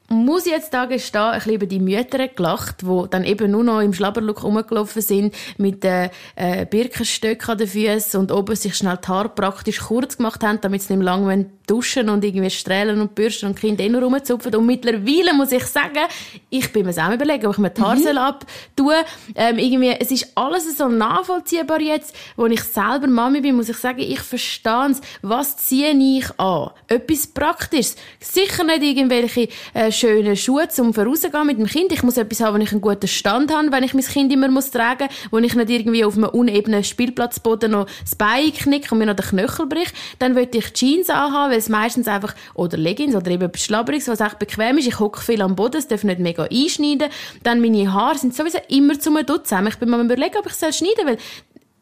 muss 0.07 0.45
ich 0.45 0.51
jetzt 0.51 0.73
da 0.73 0.85
gestehen, 0.85 1.21
ein 1.21 1.35
bisschen 1.35 1.53
über 1.53 1.65
die 1.65 1.79
Mütter 1.79 2.27
gelacht, 2.27 2.81
die 2.81 3.03
dann 3.09 3.23
eben 3.23 3.51
nur 3.51 3.63
noch 3.63 3.81
im 3.81 3.93
Schlabberlook 3.93 4.43
rumgelaufen 4.43 5.01
sind, 5.01 5.33
mit 5.57 5.83
den 5.83 6.09
äh, 6.35 6.65
Birkenstöcken 6.65 7.51
an 7.51 7.57
den 7.57 7.67
Füßen 7.67 8.19
und 8.19 8.31
oben 8.31 8.55
sich 8.55 8.75
schnell 8.75 8.99
die 9.03 9.07
Haare 9.07 9.29
praktisch 9.29 9.79
kurz 9.79 10.17
gemacht 10.17 10.43
haben, 10.43 10.59
damit 10.61 10.83
sie 10.83 10.95
nicht 10.95 11.05
lang 11.05 11.47
duschen 11.67 12.09
und 12.09 12.23
irgendwie 12.23 12.49
strahlen 12.49 13.01
und 13.01 13.15
bürsten 13.15 13.47
und 13.47 13.59
Kinder 13.59 13.83
eh 13.83 13.89
nur 13.89 14.03
rumzupfen. 14.03 14.53
Und 14.55 14.65
mittlerweile 14.65 15.33
muss 15.33 15.51
ich 15.51 15.65
sagen, 15.65 16.05
ich 16.49 16.71
bin 16.71 16.85
mir 16.85 16.91
auch 16.91 17.11
überlegen, 17.11 17.47
ob 17.47 17.53
ich 17.53 17.57
mir 17.57 17.69
die 17.71 17.81
Haare 17.81 17.97
mhm. 17.97 18.17
abtue. 18.17 18.95
Ähm, 19.35 19.57
irgendwie, 19.57 19.95
es 19.99 20.11
ist 20.11 20.31
alles 20.35 20.77
so 20.77 20.87
nachvollziehbar 20.87 21.81
jetzt, 21.81 22.15
wo 22.35 22.45
ich 22.45 22.61
selber 22.61 23.07
Mami 23.07 23.41
bin, 23.41 23.55
muss 23.55 23.69
ich 23.69 23.77
sagen, 23.77 23.99
ich 23.99 24.19
verstehe 24.19 24.91
es. 24.91 25.01
Was 25.21 25.57
ziehe 25.57 25.91
ich 25.91 26.39
an? 26.39 26.69
Etwas 26.87 27.27
Praktisches. 27.27 27.95
Sicher 28.19 28.63
nicht 28.63 28.83
irgendwelche 28.83 29.49
äh, 29.73 29.91
schönen 29.95 30.35
Schuhe, 30.35 30.67
um 30.77 30.91
rauszugehen 30.91 31.47
mit 31.47 31.57
dem 31.57 31.65
Kind. 31.65 31.91
Ich 31.91 32.03
muss 32.03 32.17
etwas 32.17 32.41
haben, 32.41 32.57
wo 32.57 32.61
ich 32.61 32.71
einen 32.71 32.81
guten 32.81 33.07
Stand 33.07 33.53
habe, 33.53 33.71
wenn 33.71 33.83
ich 33.83 33.93
mein 33.93 34.03
Kind 34.03 34.31
immer 34.31 34.49
muss 34.49 34.71
tragen 34.71 35.07
muss, 35.07 35.31
wo 35.31 35.37
ich 35.37 35.55
nicht 35.55 35.69
irgendwie 35.69 36.03
auf 36.03 36.15
einem 36.15 36.29
unebenen 36.29 36.83
Spielplatzboden 36.83 37.71
noch 37.71 37.87
das 38.01 38.15
Bein 38.15 38.53
knicke 38.53 38.91
und 38.91 38.99
mir 38.99 39.05
noch 39.05 39.15
den 39.15 39.25
Knöchel 39.25 39.65
bricht. 39.65 39.93
Dann 40.19 40.35
würde 40.35 40.57
ich 40.57 40.73
Jeans 40.73 41.09
anhaben, 41.09 41.51
weil 41.51 41.59
es 41.59 41.69
meistens 41.69 42.07
einfach, 42.07 42.35
oder 42.53 42.77
Leggings 42.77 43.15
oder 43.15 43.31
eben 43.31 43.51
Schlabberings, 43.55 44.07
was 44.07 44.19
echt 44.19 44.39
bequem 44.39 44.77
ist. 44.77 44.87
Ich 44.87 44.99
hocke 44.99 45.21
viel 45.21 45.41
am 45.41 45.55
Boden, 45.55 45.77
es 45.77 45.87
darf 45.87 46.03
nicht 46.03 46.19
mega 46.19 46.43
einschneiden. 46.43 47.09
Dann 47.43 47.61
meine 47.61 47.91
Haare 47.91 48.17
sind 48.17 48.35
sowieso 48.35 48.59
immer 48.69 48.99
zum 48.99 49.15
Dutzen. 49.25 49.65
Ich 49.67 49.77
bin 49.77 49.89
mir 49.89 50.01
überlegen, 50.01 50.37
ob 50.37 50.45
ich 50.45 50.61
es 50.61 50.77
schneiden 50.77 51.07
soll, 51.07 51.17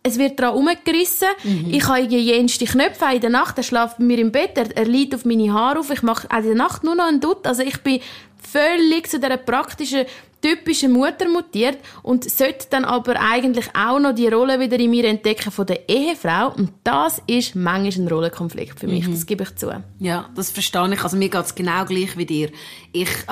es 0.04 0.18
wird 0.18 0.40
daran 0.40 0.56
umgerissen. 0.56 1.30
Mhm. 1.44 1.74
Ich 1.74 1.88
habe 1.88 2.02
jenste 2.02 2.66
Knöpfe 2.66 3.06
in 3.14 3.22
der 3.22 3.30
Nacht. 3.30 3.58
Er 3.58 3.64
schläft 3.64 3.98
bei 3.98 4.04
mir 4.04 4.20
im 4.20 4.32
Bett. 4.32 4.58
Er, 4.58 4.76
er 4.76 4.86
liegt 4.86 5.16
auf 5.16 5.24
meine 5.24 5.52
Haare 5.54 5.80
auf. 5.80 5.90
Ich 5.90 6.04
mache 6.04 6.28
auch 6.30 6.38
in 6.38 6.44
der 6.44 6.56
Nacht 6.56 6.84
nur 6.84 6.96
noch 6.96 7.08
einen 7.08 7.22
Dutt. 7.22 7.48
Also 7.48 7.64
ich 7.64 7.82
bin 7.82 8.02
völlig 8.38 9.10
zu 9.10 9.18
dieser 9.18 9.38
praktischen, 9.38 10.06
typischen 10.42 10.92
Mutter 10.92 11.30
mutiert 11.30 11.78
und 12.02 12.30
sollte 12.30 12.68
dann 12.70 12.84
aber 12.84 13.18
eigentlich 13.18 13.68
auch 13.74 13.98
noch 13.98 14.14
die 14.14 14.28
Rolle 14.28 14.60
wieder 14.60 14.78
in 14.78 14.92
mir 14.92 15.06
entdecken 15.06 15.52
von 15.52 15.66
der 15.66 15.88
Ehefrau. 15.88 16.54
Und 16.54 16.74
das 16.84 17.22
ist 17.26 17.56
manchmal 17.56 18.06
ein 18.06 18.08
Rollenkonflikt 18.10 18.82
für 18.82 18.88
mich. 18.88 19.08
Mhm. 19.08 19.14
Das 19.14 19.26
gebe 19.26 19.44
ich 19.44 19.56
zu. 19.56 19.72
Ja, 20.00 20.30
das 20.36 20.52
verstehe 20.52 20.94
ich. 20.94 21.02
Also 21.02 21.16
mir 21.16 21.30
geht 21.30 21.46
es 21.46 21.56
genau 21.56 21.86
gleich 21.86 22.18
wie 22.18 22.26
dir. 22.26 22.52
Ich 22.92 23.10
äh, 23.28 23.32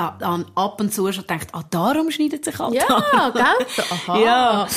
ab 0.56 0.80
und 0.80 0.94
zu 0.94 1.12
schon 1.12 1.28
denkt, 1.28 1.50
ah, 1.52 1.64
darum 1.70 2.10
schneidet 2.12 2.46
sich 2.46 2.58
halt 2.58 2.76
Ja, 2.76 3.30
gell? 3.34 3.68
Aha. 4.08 4.20
ja. 4.20 4.68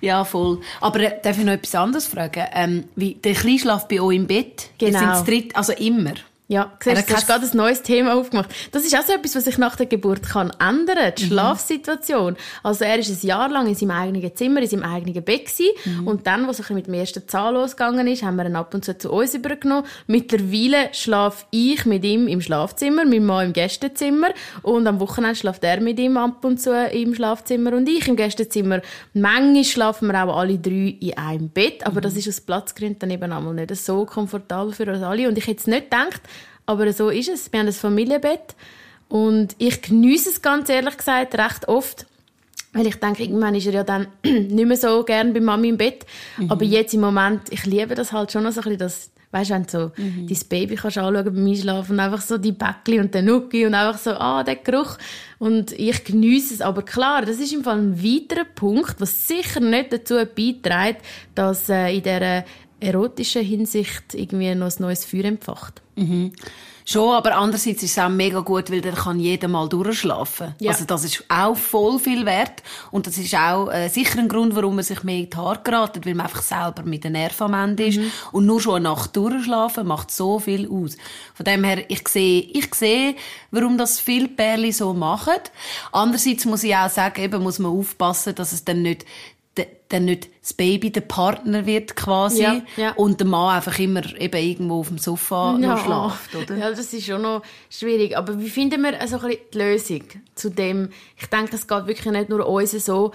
Ja, 0.00 0.24
voll. 0.24 0.60
Aber 0.80 1.00
äh, 1.00 1.20
darf 1.22 1.38
ich 1.38 1.44
noch 1.44 1.52
etwas 1.52 1.74
anderes 1.74 2.06
fragen? 2.06 2.44
Ähm, 2.52 2.84
wie, 2.96 3.14
der 3.14 3.34
Kleinschlaf 3.34 3.88
bei 3.88 4.00
euch 4.00 4.16
im 4.16 4.26
Bett? 4.26 4.70
Genau. 4.78 5.22
Dritt, 5.22 5.54
also 5.56 5.72
immer? 5.72 6.14
Ja, 6.48 6.72
siehst, 6.80 7.10
du 7.10 7.14
hast 7.14 7.26
gerade 7.26 7.44
ein 7.44 7.56
neues 7.56 7.82
Thema 7.82 8.14
aufgemacht. 8.14 8.50
Das 8.70 8.84
ist 8.84 8.96
auch 8.96 9.02
so 9.02 9.12
etwas, 9.12 9.34
was 9.34 9.44
sich 9.44 9.58
nach 9.58 9.74
der 9.74 9.86
Geburt 9.86 10.22
kann 10.22 10.52
ändern, 10.60 11.12
die 11.18 11.24
mhm. 11.24 11.28
Schlafsituation. 11.28 12.36
Also 12.62 12.84
er 12.84 12.98
ist 13.00 13.10
ein 13.10 13.26
Jahr 13.26 13.48
lang 13.48 13.66
in 13.66 13.74
seinem 13.74 13.90
eigenen 13.90 14.36
Zimmer, 14.36 14.62
in 14.62 14.68
seinem 14.68 14.84
eigenen 14.84 15.24
Bett 15.24 15.46
gewesen. 15.46 15.66
Mhm. 15.84 16.06
und 16.06 16.26
dann, 16.28 16.46
was 16.46 16.70
mit 16.70 16.86
dem 16.86 16.94
ersten 16.94 17.26
Zahn 17.26 17.54
losgegangen 17.54 18.06
ist, 18.06 18.22
haben 18.22 18.36
wir 18.36 18.46
ihn 18.46 18.54
ab 18.54 18.72
und 18.74 18.84
zu 18.84 18.96
zu 18.96 19.10
uns 19.10 19.34
übergenommen. 19.34 19.86
Mittlerweile 20.06 20.90
schlafe 20.92 21.46
ich 21.50 21.84
mit 21.84 22.04
ihm 22.04 22.28
im 22.28 22.40
Schlafzimmer, 22.40 23.04
mein 23.04 23.26
Mann 23.26 23.46
im 23.46 23.52
Gästezimmer 23.52 24.28
und 24.62 24.86
am 24.86 25.00
Wochenende 25.00 25.34
schlaft 25.36 25.64
er 25.64 25.80
mit 25.80 25.98
ihm 25.98 26.16
ab 26.16 26.44
und 26.44 26.60
zu 26.60 26.70
im 26.92 27.14
Schlafzimmer 27.14 27.72
und 27.72 27.88
ich 27.88 28.06
im 28.06 28.14
Gästezimmer. 28.14 28.82
Manchmal 29.14 29.64
schlafen 29.64 30.08
wir 30.08 30.24
auch 30.24 30.36
alle 30.36 30.58
drei 30.58 30.96
in 31.00 31.18
einem 31.18 31.48
Bett, 31.48 31.84
aber 31.84 31.96
mhm. 31.96 32.02
das 32.02 32.14
ist 32.14 32.28
aus 32.28 32.40
Platzgründen 32.40 33.00
dann 33.00 33.10
eben 33.10 33.32
einmal 33.32 33.54
nicht 33.54 33.74
so 33.74 34.04
komfortabel 34.04 34.72
für 34.72 34.86
uns 34.92 35.02
alle 35.02 35.26
und 35.26 35.36
ich 35.36 35.46
hätte 35.48 35.68
nicht 35.70 35.90
gedacht, 35.90 36.22
aber 36.66 36.92
so 36.92 37.08
ist 37.08 37.28
es. 37.28 37.52
Wir 37.52 37.60
haben 37.60 37.68
ein 37.68 37.72
Familienbett. 37.72 38.54
Und 39.08 39.54
ich 39.58 39.82
genieße 39.82 40.30
es 40.30 40.42
ganz 40.42 40.68
ehrlich 40.68 40.96
gesagt 40.96 41.38
recht 41.38 41.68
oft. 41.68 42.06
Weil 42.72 42.88
ich 42.88 42.96
denke, 42.96 43.22
irgendwann 43.22 43.54
ist 43.54 43.66
er 43.66 43.72
ja 43.72 43.84
dann 43.84 44.08
nicht 44.24 44.66
mehr 44.66 44.76
so 44.76 45.02
gern 45.04 45.32
bei 45.32 45.40
Mami 45.40 45.68
im 45.70 45.76
Bett. 45.78 46.04
Mhm. 46.36 46.50
Aber 46.50 46.64
jetzt 46.64 46.92
im 46.92 47.00
Moment, 47.00 47.42
ich 47.50 47.64
liebe 47.64 47.94
das 47.94 48.12
halt 48.12 48.32
schon 48.32 48.42
noch 48.42 48.52
so 48.52 48.60
ein 48.60 48.64
bisschen, 48.64 48.78
dass, 48.78 49.10
weißt, 49.30 49.50
wenn 49.50 49.62
du 49.62 49.70
so 49.70 49.92
mhm. 49.96 50.26
dein 50.26 50.38
Baby 50.48 50.74
kannst 50.74 50.98
anschauen 50.98 51.24
beim 51.24 51.46
Einschlafen 51.46 51.92
und 51.92 52.00
einfach 52.00 52.20
so 52.20 52.36
die 52.36 52.52
Bäckli 52.52 53.00
und 53.00 53.14
den 53.14 53.26
Nuki 53.26 53.64
und 53.64 53.74
einfach 53.74 53.98
so, 53.98 54.10
ah, 54.10 54.42
der 54.42 54.56
Geruch. 54.56 54.98
Und 55.38 55.72
ich 55.72 56.04
genieße 56.04 56.54
es. 56.54 56.60
Aber 56.60 56.82
klar, 56.82 57.24
das 57.24 57.38
ist 57.38 57.52
im 57.54 57.64
Fall 57.64 57.78
ein 57.78 58.02
weiterer 58.02 58.44
Punkt, 58.44 58.96
was 59.00 59.26
sicher 59.26 59.60
nicht 59.60 59.92
dazu 59.92 60.14
beiträgt, 60.14 61.02
dass 61.34 61.68
äh, 61.70 61.96
in 61.96 62.02
dieser 62.02 62.44
erotischen 62.80 63.44
Hinsicht 63.44 64.14
irgendwie 64.14 64.54
noch 64.54 64.66
ein 64.66 64.82
neues 64.82 65.04
Feuer 65.04 65.24
empfacht. 65.24 65.82
Mhm. 65.96 66.32
Schon, 66.88 67.14
aber 67.14 67.34
andererseits 67.34 67.82
ist 67.82 67.96
es 67.96 67.98
auch 67.98 68.08
mega 68.08 68.38
gut, 68.40 68.70
weil 68.70 68.80
dann 68.80 68.94
kann 68.94 69.18
jeder 69.18 69.48
mal 69.48 69.68
durchschlafen. 69.68 70.54
Ja. 70.60 70.70
Also 70.70 70.84
das 70.84 71.02
ist 71.02 71.24
auch 71.28 71.56
voll 71.56 71.98
viel 71.98 72.24
wert 72.24 72.62
und 72.92 73.08
das 73.08 73.18
ist 73.18 73.34
auch 73.34 73.68
äh, 73.72 73.88
sicher 73.88 74.20
ein 74.20 74.28
Grund, 74.28 74.54
warum 74.54 74.76
man 74.76 74.84
sich 74.84 75.02
mehr 75.02 75.18
in 75.18 75.28
die 75.28 75.36
Haare 75.36 75.62
geratet, 75.64 76.06
weil 76.06 76.14
man 76.14 76.26
einfach 76.26 76.42
selber 76.42 76.84
mit 76.84 77.02
den 77.02 77.14
Nerven 77.14 77.52
am 77.52 77.54
Ende 77.54 77.86
ist. 77.86 77.98
Mhm. 77.98 78.12
Und 78.30 78.46
nur 78.46 78.60
schon 78.60 78.76
eine 78.76 78.84
Nacht 78.84 79.16
durchschlafen 79.16 79.84
macht 79.84 80.12
so 80.12 80.38
viel 80.38 80.70
aus. 80.70 80.96
Von 81.34 81.44
dem 81.44 81.64
her, 81.64 81.90
ich 81.90 82.06
sehe, 82.06 82.42
ich 82.42 82.72
sehe, 82.72 83.16
warum 83.50 83.78
das 83.78 83.98
viele 83.98 84.28
Pärchen 84.28 84.70
so 84.70 84.94
machen. 84.94 85.40
Andererseits 85.90 86.44
muss 86.44 86.62
ich 86.62 86.76
auch 86.76 86.88
sagen, 86.88 87.20
eben 87.20 87.42
muss 87.42 87.58
man 87.58 87.72
aufpassen, 87.72 88.36
dass 88.36 88.52
es 88.52 88.64
dann 88.64 88.82
nicht 88.82 89.04
dann 89.88 90.04
nicht 90.06 90.28
das 90.40 90.52
Baby 90.52 90.90
der 90.90 91.02
Partner 91.02 91.64
wird 91.66 91.94
quasi 91.96 92.42
Ja, 92.42 92.60
ja. 92.76 92.92
und 92.94 93.20
der 93.20 93.26
Mann 93.26 93.56
einfach 93.56 93.78
immer 93.78 94.02
eben 94.20 94.36
irgendwo 94.36 94.80
auf 94.80 94.88
dem 94.88 94.98
Sofa 94.98 95.56
noch 95.58 95.84
schlaft, 95.84 96.34
oder? 96.34 96.56
Ja, 96.56 96.70
das 96.70 96.92
ist 96.92 97.06
schon 97.06 97.22
noch 97.22 97.42
schwierig. 97.70 98.16
Aber 98.16 98.38
wie 98.40 98.48
finden 98.48 98.82
wir 98.82 99.00
also 99.00 99.18
ein 99.20 99.36
die 99.52 99.58
Lösung 99.58 100.02
zu 100.34 100.50
dem? 100.50 100.90
Ich 101.16 101.26
denke, 101.26 101.54
es 101.54 101.68
geht 101.68 101.86
wirklich 101.86 102.12
nicht 102.12 102.28
nur 102.28 102.46
uns 102.48 102.72
so, 102.72 103.12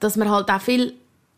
dass 0.00 0.16
wir 0.16 0.30
halt 0.30 0.50
auch 0.50 0.60
viel 0.60 0.94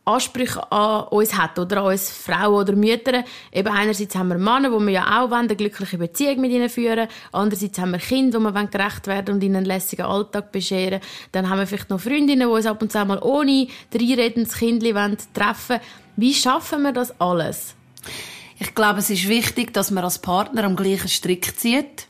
Ansprüche 0.09 0.73
an 0.73 1.09
uns 1.09 1.37
hat 1.37 1.59
oder 1.59 1.79
an 1.79 1.93
uns 1.93 2.11
Frauen 2.11 2.55
oder 2.55 2.75
Mütter. 2.75 3.25
Eben 3.53 3.69
einerseits 3.69 4.17
haben 4.17 4.29
wir 4.29 4.38
Männer, 4.38 4.73
wo 4.73 4.81
wir 4.81 4.91
ja 4.91 5.21
auch 5.21 5.31
wollen, 5.31 5.47
eine 5.47 5.57
glückliche 5.57 5.99
Beziehung 5.99 6.41
mit 6.41 6.50
ihnen 6.50 6.69
führen. 6.69 7.09
Andererseits 7.33 7.79
haben 7.79 7.93
wir 7.93 7.99
Kinder, 7.99 8.38
wo 8.41 8.45
wir 8.45 8.55
wollen 8.55 8.71
gerecht 8.71 9.07
werden 9.07 9.35
und 9.35 9.43
ihnen 9.43 9.57
einen 9.57 9.67
lässigen 9.67 10.07
Alltag 10.07 10.50
bescheren. 10.50 11.00
Dann 11.33 11.49
haben 11.49 11.59
wir 11.59 11.67
vielleicht 11.67 11.91
noch 11.91 12.00
Freundinnen, 12.00 12.49
die 12.49 12.55
uns 12.55 12.67
ab 12.67 12.83
und 12.83 12.91
zu 12.91 13.05
mal 13.05 13.19
ohne 13.23 13.69
Reinreden 13.95 14.45
das 14.45 14.55
Kind 14.55 14.83
wollen 14.83 15.17
treffen. 15.35 15.79
Wie 16.17 16.35
schaffen 16.35 16.83
wir 16.83 16.93
das 16.93 17.21
alles? 17.21 17.75
Ich 18.59 18.75
glaube, 18.75 18.99
es 18.99 19.11
ist 19.11 19.29
wichtig, 19.29 19.73
dass 19.73 19.93
man 19.93 20.03
als 20.03 20.19
Partner 20.19 20.65
am 20.65 20.75
gleichen 20.75 21.09
Strick 21.09 21.57
zieht. 21.59 22.08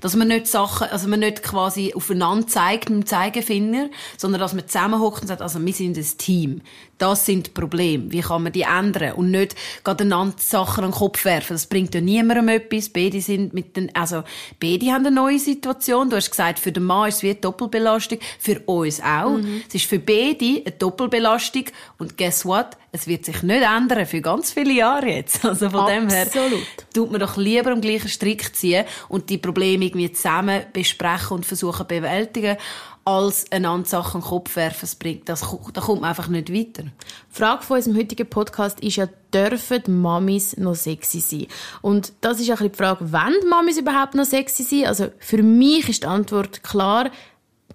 Dass 0.00 0.16
man 0.16 0.28
nicht 0.28 0.46
Sachen, 0.46 0.88
also 0.88 1.08
man 1.08 1.20
nicht 1.20 1.42
quasi 1.42 1.92
aufeinander 1.94 2.46
zeigt 2.46 2.90
mit 2.90 3.02
dem 3.02 3.06
Zeigefinger, 3.06 3.88
sondern 4.16 4.40
dass 4.40 4.54
man 4.54 4.66
zusammenhockt 4.66 5.22
und 5.22 5.28
sagt, 5.28 5.42
also 5.42 5.64
wir 5.64 5.72
sind 5.72 5.96
ein 5.96 6.18
Team. 6.18 6.60
Das 6.98 7.26
sind 7.26 7.46
die 7.46 7.50
Probleme. 7.50 8.10
Wie 8.10 8.20
kann 8.20 8.42
man 8.42 8.52
die 8.52 8.62
ändern? 8.62 9.12
Und 9.12 9.30
nicht 9.30 9.54
gerade 9.84 10.04
einander 10.04 10.36
Sachen 10.38 10.84
an 10.84 10.90
den 10.90 10.96
Kopf 10.96 11.24
werfen. 11.24 11.54
Das 11.54 11.66
bringt 11.66 11.94
ja 11.94 12.00
niemandem 12.00 12.48
etwas. 12.48 12.88
Beide 12.88 13.20
sind 13.20 13.54
mit 13.54 13.76
den, 13.76 13.94
also, 13.94 14.24
beide 14.58 14.86
haben 14.86 15.06
eine 15.06 15.14
neue 15.14 15.38
Situation. 15.38 16.10
Du 16.10 16.16
hast 16.16 16.30
gesagt, 16.30 16.58
für 16.58 16.72
den 16.72 16.84
Mann 16.84 17.08
ist 17.08 17.16
es 17.16 17.22
wie 17.22 17.30
eine 17.30 17.36
Doppelbelastung. 17.40 18.18
Für 18.38 18.58
uns 18.66 19.00
auch. 19.00 19.38
Es 19.68 19.74
ist 19.76 19.86
für 19.86 20.00
beide 20.00 20.62
eine 20.64 20.72
Doppelbelastung. 20.76 21.66
Und 21.98 22.16
guess 22.18 22.44
what? 22.44 22.76
Es 22.90 23.06
wird 23.06 23.24
sich 23.24 23.42
nicht 23.42 23.62
ändern 23.62 24.06
für 24.06 24.20
ganz 24.20 24.52
viele 24.52 24.72
Jahre 24.72 25.08
jetzt. 25.08 25.44
Also 25.48 25.70
von 25.70 25.86
dem 25.86 26.08
her 26.08 26.22
Absolut. 26.22 26.66
tut 26.94 27.10
man 27.10 27.20
doch 27.20 27.36
lieber 27.36 27.72
am 27.72 27.80
gleichen 27.80 28.08
Strick 28.08 28.54
ziehen 28.54 28.84
und 29.08 29.30
die 29.30 29.38
Probleme 29.38 29.84
irgendwie 29.86 30.12
zusammen 30.12 30.62
besprechen 30.72 31.38
und 31.38 31.46
versuchen 31.46 31.78
zu 31.78 31.84
bewältigen, 31.84 32.56
als 33.04 33.50
einander 33.50 33.88
Sachen 33.88 34.16
an 34.16 34.20
den 34.20 34.28
Kopf 34.28 34.56
werfen. 34.56 34.78
Das 34.82 34.94
bringt, 34.94 35.28
das, 35.28 35.40
da 35.72 35.80
kommt 35.80 36.02
man 36.02 36.10
einfach 36.10 36.28
nicht 36.28 36.52
weiter. 36.52 36.82
Die 36.82 36.90
Frage 37.30 37.62
von 37.62 37.78
unserem 37.78 37.96
heutigen 37.96 38.28
Podcast 38.28 38.80
ist 38.80 38.96
ja, 38.96 39.08
dürfen 39.32 40.00
Mamis 40.02 40.56
noch 40.58 40.74
sexy 40.74 41.20
sein? 41.20 41.46
Und 41.80 42.12
das 42.20 42.38
ist 42.38 42.48
bisschen 42.48 42.70
die 42.70 42.76
Frage, 42.76 43.10
wollen 43.10 43.48
Mamis 43.48 43.78
überhaupt 43.78 44.14
noch 44.14 44.26
sexy 44.26 44.62
sein? 44.62 44.86
Also 44.86 45.08
für 45.18 45.42
mich 45.42 45.88
ist 45.88 46.02
die 46.02 46.06
Antwort 46.06 46.62
klar, 46.62 47.10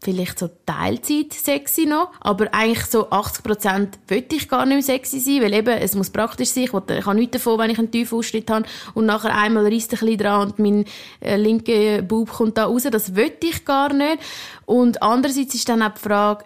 vielleicht 0.04 0.40
so 0.40 0.50
Teilzeit 0.66 1.34
sexy 1.34 1.86
noch, 1.86 2.12
aber 2.20 2.54
eigentlich 2.54 2.86
so 2.86 3.10
80 3.10 3.44
Prozent 3.44 4.00
möchte 4.10 4.36
ich 4.36 4.48
gar 4.48 4.66
nicht 4.66 4.76
mehr 4.76 4.84
sexy 4.84 5.20
sein, 5.20 5.42
weil 5.42 5.54
eben, 5.54 5.78
es 5.78 5.96
muss 5.96 6.10
praktisch 6.10 6.50
sein, 6.50 6.66
ich, 6.66 6.74
will, 6.74 6.82
habe 7.06 7.16
nichts 7.16 7.34
davon, 7.34 7.60
wenn 7.60 7.70
ich 7.70 7.80
einen 7.80 7.92
tiefen 7.92 8.18
Ausschnitt 8.18 8.50
habe 8.50 8.66
und 8.94 9.06
nachher 9.06 9.36
einmal 9.36 9.66
reißt 9.66 9.94
ein 9.94 10.00
bisschen 10.00 10.18
dran 10.18 10.48
und 10.48 10.60
mein 10.60 10.86
äh, 11.22 11.36
linker 11.38 12.02
Bub 12.02 12.30
kommt 12.30 12.58
da 12.58 12.66
raus, 12.66 12.84
das 12.90 13.12
möchte 13.12 13.48
ich 13.48 13.66
gar 13.66 13.94
nicht. 13.94 14.20
Und 14.66 15.02
andererseits 15.02 15.56
ist 15.56 15.68
dann 15.68 15.82
auch 15.82 15.94
die 15.94 16.02
Frage, 16.02 16.46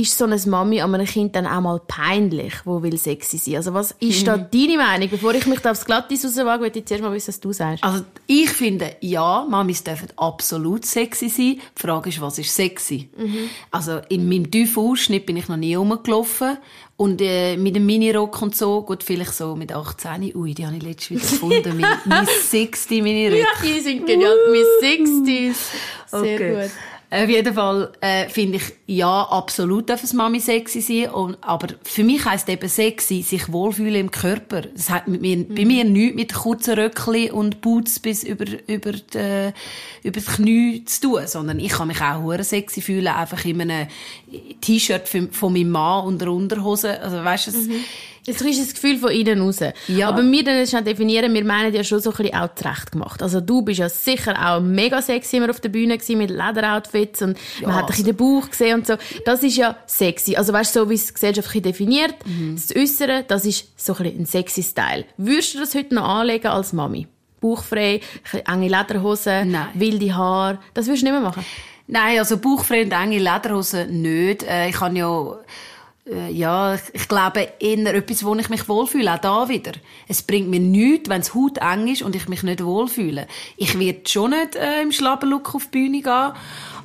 ist 0.00 0.16
so 0.18 0.24
eine 0.24 0.36
Mami 0.46 0.80
an 0.80 0.94
einem 0.94 1.06
Kind 1.06 1.34
dann 1.36 1.46
auch 1.46 1.60
mal 1.60 1.80
peinlich, 1.86 2.52
wo 2.64 2.82
will 2.82 2.96
sexy 2.98 3.38
sein? 3.38 3.56
Also 3.56 3.74
was 3.74 3.92
ist 4.00 4.26
da 4.26 4.36
deine 4.36 4.76
Meinung? 4.76 5.08
Bevor 5.08 5.34
ich 5.34 5.46
mich 5.46 5.60
da 5.60 5.70
aufs 5.72 5.84
Glatteis 5.84 6.24
rauswage, 6.24 6.60
möchte 6.62 6.78
ich 6.80 6.86
zuerst 6.86 7.02
mal 7.02 7.12
wissen, 7.12 7.28
was 7.28 7.40
du 7.40 7.52
sagst. 7.52 7.82
Also 7.82 8.04
ich 8.26 8.50
finde, 8.50 8.96
ja, 9.00 9.46
Mamis 9.48 9.82
dürfen 9.84 10.08
absolut 10.16 10.84
sexy 10.84 11.28
sein. 11.28 11.60
Die 11.76 11.80
Frage 11.82 12.10
ist, 12.10 12.20
was 12.20 12.38
ist 12.38 12.54
sexy? 12.54 13.08
Also 13.70 14.00
in 14.08 14.28
meinem 14.28 14.50
tiefen 14.50 14.82
Ausschnitt 14.84 15.26
bin 15.26 15.36
ich 15.36 15.48
noch 15.48 15.56
nie 15.56 15.74
rumgelaufen. 15.74 16.58
Und 16.98 17.20
äh, 17.20 17.58
mit 17.58 17.76
dem 17.76 17.84
Minirock 17.84 18.40
und 18.40 18.56
so, 18.56 18.80
gut, 18.80 19.02
vielleicht 19.02 19.34
so 19.34 19.54
mit 19.54 19.70
18, 19.70 20.34
ui, 20.34 20.54
die 20.54 20.64
habe 20.66 20.76
ich 20.76 20.82
letztens 20.82 21.40
wieder 21.42 21.60
gefunden, 21.60 21.78
mein, 21.80 21.98
mein 22.06 22.26
60 22.26 23.02
Minirock. 23.02 23.38
Ja, 23.38 23.46
die 23.62 23.80
sind 23.80 24.06
genial. 24.06 24.34
Miss 24.50 24.66
60s. 24.82 25.54
Sehr 26.06 26.20
Okay. 26.20 26.62
gut. 26.62 26.70
Auf 27.08 27.28
jeden 27.28 27.54
Fall 27.54 27.92
äh, 28.00 28.28
finde 28.28 28.56
ich, 28.56 28.64
ja, 28.86 29.22
absolut 29.22 29.88
darf 29.88 30.02
es 30.02 30.12
Mami 30.12 30.40
sexy 30.40 30.80
sein. 30.80 31.10
Und, 31.10 31.38
aber 31.40 31.68
für 31.84 32.02
mich 32.02 32.24
heisst 32.24 32.48
eben 32.48 32.68
sexy, 32.68 33.22
sich 33.22 33.52
wohlfühlen 33.52 34.00
im 34.00 34.10
Körper. 34.10 34.62
Das 34.62 34.90
hat 34.90 35.06
mit 35.06 35.20
mir, 35.20 35.44
bei 35.48 35.64
mir 35.64 35.84
nichts 35.84 36.16
mit 36.16 36.34
kurzen 36.34 36.74
Röckli 36.74 37.30
und 37.30 37.60
Boots 37.60 38.00
bis 38.00 38.24
über, 38.24 38.44
über, 38.66 38.92
die, 38.92 39.52
über 40.02 40.20
das 40.20 40.26
Knie 40.26 40.84
zu 40.84 41.00
tun. 41.00 41.26
Sondern 41.26 41.60
ich 41.60 41.72
kann 41.72 41.88
mich 41.88 42.00
auch 42.00 42.22
hure 42.22 42.42
sexy 42.42 42.80
fühlen, 42.80 43.06
einfach 43.06 43.44
in 43.44 43.60
einem 43.60 43.86
T-Shirt 44.60 45.08
von 45.08 45.52
meinem 45.52 45.70
Mann 45.70 46.06
und 46.06 46.20
der 46.20 46.32
Unterhose. 46.32 47.00
Also 47.00 47.22
weißt 47.22 47.46
du, 47.46 47.52
es- 48.26 48.40
ist 48.40 48.60
das 48.60 48.74
Gefühl 48.74 48.98
von 48.98 49.10
innen 49.10 49.40
raus. 49.40 49.60
Ja. 49.88 50.08
Aber 50.08 50.22
wir 50.22 50.44
dann 50.44 50.66
schnell 50.66 50.82
definieren, 50.84 51.32
wir 51.34 51.44
meinen 51.44 51.74
ja 51.74 51.84
schon 51.84 52.00
so 52.00 52.10
ein 52.10 52.16
bisschen 52.16 52.34
auch 52.34 52.54
zurecht 52.54 52.92
gemacht. 52.92 53.22
Also 53.22 53.40
du 53.40 53.62
bist 53.62 53.78
ja 53.78 53.88
sicher 53.88 54.34
auch 54.38 54.60
mega 54.60 55.00
sexy 55.02 55.36
immer 55.36 55.50
auf 55.50 55.60
der 55.60 55.68
Bühne 55.68 55.96
gewesen, 55.98 56.18
mit 56.18 56.30
Lederoutfits 56.30 57.22
und 57.22 57.38
man 57.62 57.74
hat 57.74 57.88
dich 57.90 58.00
in 58.00 58.06
den 58.06 58.16
Bauch 58.16 58.48
gesehen 58.50 58.74
und 58.80 58.86
so. 58.86 58.94
Das 59.24 59.42
ist 59.42 59.56
ja 59.56 59.76
sexy. 59.86 60.36
Also 60.36 60.52
weißt 60.52 60.74
du, 60.74 60.80
so 60.80 60.90
wie 60.90 60.94
es 60.94 61.12
gesellschaftlich 61.12 61.62
definiert, 61.62 62.14
Mhm. 62.24 62.54
das 62.56 62.74
Äußere, 62.76 63.24
das 63.26 63.44
ist 63.44 63.66
so 63.76 63.94
ein 63.94 64.02
bisschen 64.04 64.20
ein 64.22 64.26
sexy 64.26 64.62
Style. 64.62 65.04
Würdest 65.16 65.54
du 65.54 65.58
das 65.60 65.74
heute 65.74 65.94
noch 65.94 66.04
anlegen 66.08 66.48
als 66.48 66.72
Mami? 66.72 67.06
Bauchfrei, 67.40 68.00
enge 68.46 68.68
Lederhosen, 68.68 69.50
Nein. 69.52 69.68
wilde 69.74 70.14
Haare. 70.16 70.58
Das 70.74 70.86
würdest 70.86 71.02
du 71.02 71.06
nicht 71.06 71.12
mehr 71.12 71.20
machen? 71.28 71.44
Nein, 71.86 72.18
also 72.18 72.38
bauchfrei 72.38 72.82
und 72.82 72.90
enge 72.92 73.18
Lederhosen 73.18 74.02
nicht. 74.02 74.42
Äh, 74.42 74.70
ich 74.70 74.80
habe 74.80 74.96
ja, 74.98 75.36
ja, 76.06 76.74
ich, 76.74 76.82
ich 76.92 77.08
glaube 77.08 77.48
eher 77.58 77.94
etwas, 77.94 78.24
wo 78.24 78.34
ich 78.36 78.48
mich 78.48 78.68
wohlfühle. 78.68 79.12
Auch 79.12 79.18
da 79.18 79.48
wieder. 79.48 79.72
Es 80.06 80.22
bringt 80.22 80.48
mir 80.48 80.60
nichts, 80.60 81.08
wenn 81.08 81.20
es 81.20 81.34
Haut 81.34 81.58
eng 81.58 81.88
ist 81.88 82.02
und 82.02 82.14
ich 82.14 82.28
mich 82.28 82.42
nicht 82.42 82.64
wohlfühle. 82.64 83.26
Ich 83.56 83.78
werde 83.78 84.08
schon 84.08 84.30
nicht 84.30 84.54
äh, 84.54 84.82
im 84.82 84.92
Schlabberlook 84.92 85.54
auf 85.54 85.64
die 85.64 85.70
Bühne 85.70 86.02
gehen, 86.02 86.32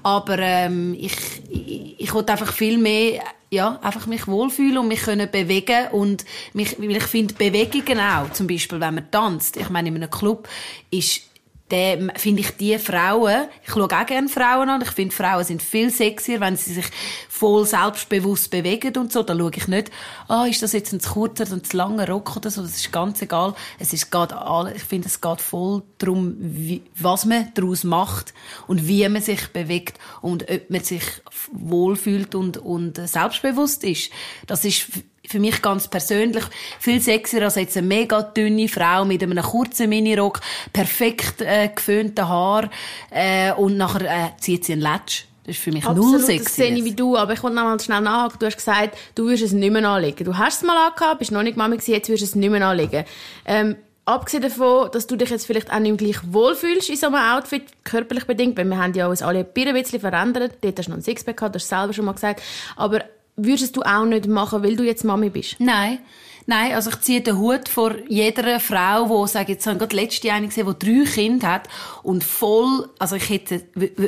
aber 0.03 0.39
ähm, 0.39 0.95
ich, 0.99 1.13
ich, 1.49 1.99
ich 1.99 2.13
will 2.13 2.25
einfach 2.25 2.51
viel 2.51 2.77
mehr 2.77 3.21
ja, 3.53 3.79
einfach 3.81 4.07
mich 4.07 4.27
wohlfühlen 4.27 4.77
und 4.77 4.87
mich 4.87 5.01
können 5.01 5.29
bewegen 5.29 5.89
und 5.91 6.23
mich, 6.53 6.79
weil 6.79 6.95
ich 6.95 7.03
finde 7.03 7.33
Bewegungen 7.33 7.99
auch, 7.99 8.31
zum 8.31 8.47
Beispiel, 8.47 8.79
wenn 8.79 8.95
man 8.95 9.11
tanzt. 9.11 9.57
Ich 9.57 9.69
meine, 9.69 9.89
in 9.89 9.95
einem 9.97 10.09
Club 10.09 10.47
ist 10.89 11.23
der 11.71 12.13
finde 12.17 12.41
ich 12.41 12.51
die 12.57 12.77
Frauen, 12.77 13.47
ich 13.63 13.71
schaue 13.71 13.85
auch 13.85 14.05
gerne 14.05 14.29
Frauen 14.29 14.69
an, 14.69 14.81
ich 14.81 14.91
finde 14.91 15.15
Frauen 15.15 15.43
sind 15.43 15.61
viel 15.61 15.89
sexier, 15.89 16.39
wenn 16.41 16.57
sie 16.57 16.73
sich 16.73 16.85
voll 17.29 17.65
selbstbewusst 17.65 18.51
bewegen 18.51 18.95
und 18.97 19.11
so, 19.11 19.23
da 19.23 19.35
schaue 19.35 19.51
ich 19.55 19.67
nicht, 19.67 19.89
ah, 20.27 20.45
ist 20.45 20.61
das 20.61 20.73
jetzt 20.73 20.91
ein 20.93 20.99
zu 20.99 21.13
kurzer 21.13 21.45
oder 21.45 21.53
ein 21.53 21.63
zu 21.63 21.77
langer 21.77 22.07
Rock 22.09 22.35
oder 22.35 22.51
so, 22.51 22.61
das 22.61 22.75
ist 22.75 22.91
ganz 22.91 23.21
egal, 23.21 23.55
es 23.79 23.93
ist 23.93 24.11
geht 24.11 24.33
alle, 24.33 24.73
ich 24.75 24.83
finde, 24.83 25.07
es 25.07 25.21
geht 25.21 25.41
voll 25.41 25.83
darum, 25.97 26.35
wie, 26.39 26.83
was 26.97 27.25
man 27.25 27.51
daraus 27.53 27.83
macht 27.83 28.33
und 28.67 28.87
wie 28.87 29.07
man 29.07 29.21
sich 29.21 29.47
bewegt 29.47 29.97
und 30.21 30.49
ob 30.51 30.69
man 30.69 30.83
sich 30.83 31.03
wohlfühlt 31.51 32.35
und, 32.35 32.57
und 32.57 32.97
äh, 32.97 33.07
selbstbewusst 33.07 33.83
ist. 33.83 34.11
Das 34.45 34.65
ist 34.65 34.87
für 35.31 35.39
mich 35.39 35.61
ganz 35.61 35.87
persönlich 35.87 36.43
viel 36.79 37.01
sexier 37.01 37.43
als 37.43 37.55
jetzt 37.55 37.77
eine 37.77 37.87
mega 37.87 38.21
dünne 38.21 38.67
Frau 38.67 39.05
mit 39.05 39.23
einem 39.23 39.41
kurzen 39.41 39.89
Minirock, 39.89 40.41
perfekt 40.71 41.41
äh, 41.41 41.69
geföhnten 41.73 42.27
Haar 42.27 42.69
äh, 43.09 43.51
und 43.53 43.77
nachher 43.77 44.01
äh, 44.01 44.29
zieht 44.39 44.65
sie 44.65 44.73
einen 44.73 44.81
Latsch. 44.81 45.25
Das 45.45 45.55
ist 45.55 45.63
für 45.63 45.71
mich 45.71 45.83
null 45.83 45.97
Absolut, 45.97 46.21
sexy. 46.21 46.43
das 46.43 46.55
sehe 46.55 46.77
ich 46.77 46.83
wie 46.83 46.93
du, 46.93 47.17
aber 47.17 47.33
ich 47.33 47.41
wollte 47.41 47.55
noch 47.55 47.63
mal 47.63 47.79
schnell 47.79 48.01
nachhaken. 48.01 48.37
Du 48.39 48.45
hast 48.45 48.57
gesagt, 48.57 48.95
du 49.15 49.23
würdest 49.23 49.45
es 49.45 49.51
nicht 49.53 49.71
mehr 49.71 49.83
anlegen. 49.89 50.23
Du 50.23 50.37
hast 50.37 50.57
es 50.57 50.63
mal 50.63 50.77
angehabt, 50.77 51.17
bist 51.17 51.31
noch 51.31 51.41
nicht 51.41 51.57
Mami 51.57 51.77
gewesen, 51.77 51.93
jetzt 51.93 52.09
würdest 52.09 52.21
du 52.21 52.25
es 52.25 52.35
nicht 52.35 52.51
mehr 52.51 52.65
anlegen. 52.67 53.05
Ähm, 53.45 53.75
abgesehen 54.05 54.43
davon, 54.43 54.91
dass 54.91 55.07
du 55.07 55.15
dich 55.15 55.29
jetzt 55.29 55.47
vielleicht 55.47 55.71
auch 55.71 55.79
nicht 55.79 55.99
mehr 55.99 56.11
gleich 56.11 56.31
wohlfühlst 56.31 56.89
in 56.89 56.95
so 56.95 57.07
einem 57.07 57.15
Outfit, 57.15 57.63
körperlich 57.83 58.25
bedingt, 58.25 58.55
weil 58.57 58.65
wir 58.65 58.77
haben 58.77 58.93
ja 58.93 59.07
uns 59.07 59.23
alle 59.23 59.39
ein 59.39 59.73
bisschen 59.73 59.99
verändert. 59.99 60.57
Dort 60.61 60.77
hast 60.77 60.85
du 60.85 60.91
noch 60.91 60.97
ein 60.99 61.03
Sixpack 61.03 61.37
gehabt, 61.37 61.55
das 61.55 61.63
hast 61.63 61.71
du 61.71 61.75
selber 61.75 61.93
schon 61.93 62.05
mal 62.05 62.13
gesagt. 62.13 62.41
Aber 62.75 63.03
würdest 63.35 63.75
du 63.75 63.81
auch 63.81 64.05
nicht 64.05 64.27
machen, 64.27 64.63
weil 64.63 64.75
du 64.75 64.83
jetzt 64.83 65.03
Mami 65.03 65.29
bist? 65.29 65.55
Nein. 65.59 65.99
Nein, 66.47 66.73
also 66.73 66.89
ich 66.89 66.99
ziehe 67.01 67.21
den 67.21 67.37
Hut 67.37 67.69
vor 67.69 67.93
jeder 68.09 68.59
Frau, 68.59 69.05
die, 69.05 69.31
sage 69.31 69.53
jetzt, 69.53 69.67
ich 69.67 69.77
gerade 69.77 69.95
letzte 69.95 70.33
eine 70.33 70.47
gesehen, 70.47 70.67
die 70.67 70.85
drei 70.85 71.09
Kinder 71.09 71.47
hat 71.47 71.69
und 72.01 72.23
voll, 72.23 72.89
also 72.97 73.15
ich 73.15 73.29
hätte, 73.29 73.63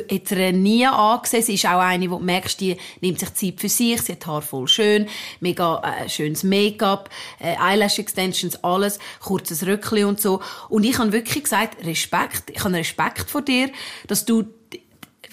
hätte 0.08 0.34
ihr 0.34 0.52
nie 0.52 0.86
angesehen, 0.86 1.42
sie 1.44 1.54
ist 1.54 1.66
auch 1.66 1.78
eine, 1.78 2.10
wo 2.10 2.18
du 2.18 2.24
merkst, 2.24 2.60
die 2.60 2.76
nimmt 3.00 3.20
sich 3.20 3.32
Zeit 3.34 3.60
für 3.60 3.68
sich, 3.68 4.02
sie 4.02 4.12
hat 4.12 4.26
Haar 4.26 4.42
voll 4.42 4.66
schön, 4.66 5.06
mega 5.40 5.80
äh, 5.80 6.08
schönes 6.08 6.42
Make-up, 6.42 7.08
äh, 7.38 7.54
Eyelash 7.54 8.00
Extensions, 8.00 8.62
alles, 8.64 8.98
kurzes 9.20 9.64
Röckli 9.64 10.02
und 10.02 10.20
so. 10.20 10.40
Und 10.68 10.84
ich 10.84 10.98
habe 10.98 11.12
wirklich 11.12 11.44
gesagt, 11.44 11.86
Respekt, 11.86 12.50
ich 12.50 12.64
habe 12.64 12.74
Respekt 12.74 13.30
vor 13.30 13.42
dir, 13.42 13.70
dass 14.08 14.24
du 14.24 14.44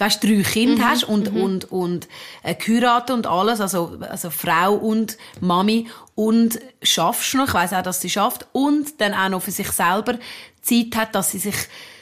weißt, 0.02 0.22
drei 0.22 0.42
Kinder 0.42 0.88
hast 0.88 1.04
und, 1.04 1.28
und, 1.28 1.70
und 1.70 2.08
äh, 2.42 2.54
geheiratet 2.54 3.14
und 3.16 3.26
alles, 3.26 3.60
also, 3.60 3.98
also 4.00 4.30
Frau 4.30 4.74
und 4.74 5.16
Mami 5.40 5.88
und 6.14 6.60
schaffst 6.82 7.34
noch, 7.34 7.48
ich 7.48 7.54
weiss 7.54 7.72
auch, 7.72 7.82
dass 7.82 8.00
sie 8.00 8.10
schafft 8.10 8.46
und 8.52 9.00
dann 9.00 9.14
auch 9.14 9.28
noch 9.28 9.42
für 9.42 9.50
sich 9.50 9.70
selber 9.70 10.18
Zeit 10.60 10.96
hat, 10.96 11.14
dass 11.14 11.30
sie 11.30 11.38
sich 11.38 11.56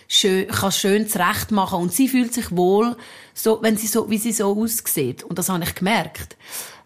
schön, 0.09 0.49
kann 0.49 0.73
schön 0.73 1.09
zurecht 1.09 1.50
machen 1.50 1.78
und 1.80 1.92
sie 1.92 2.09
fühlt 2.09 2.35
sich 2.35 2.54
wohl, 2.54 2.97
so, 3.35 3.61
wenn 3.62 3.76
sie 3.76 3.87
so, 3.87 4.11
wie 4.11 4.19
sie 4.19 4.33
so 4.33 4.57
aussieht. 4.61 5.23
Und 5.23 5.38
das 5.38 5.49
habe 5.49 5.62
ich 5.64 5.75
gemerkt. 5.75 6.37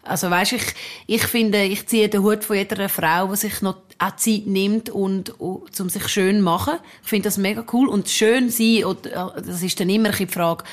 Also 0.03 0.29
weißt, 0.29 0.53
ich, 0.53 0.75
ich 1.07 1.23
finde, 1.23 1.63
ich 1.63 1.87
ziehe 1.87 2.07
den 2.07 2.21
Hut 2.21 2.43
von 2.43 2.55
jeder 2.55 2.87
Frau, 2.89 3.27
die 3.27 3.37
sich 3.37 3.61
noch 3.63 3.77
auch 3.97 4.15
Zeit 4.17 4.45
nimmt 4.45 4.89
und, 4.89 5.39
und 5.39 5.79
um 5.79 5.89
sich 5.89 6.07
schön 6.09 6.41
machen. 6.41 6.75
Ich 7.01 7.09
finde 7.09 7.23
das 7.23 7.37
mega 7.37 7.63
cool 7.73 7.87
und 7.87 8.09
schön 8.09 8.49
sein, 8.49 8.85
oder, 8.85 9.33
das 9.35 9.63
ist 9.63 9.79
dann 9.79 9.89
immer 9.89 10.11
die 10.11 10.27
Frage, 10.27 10.63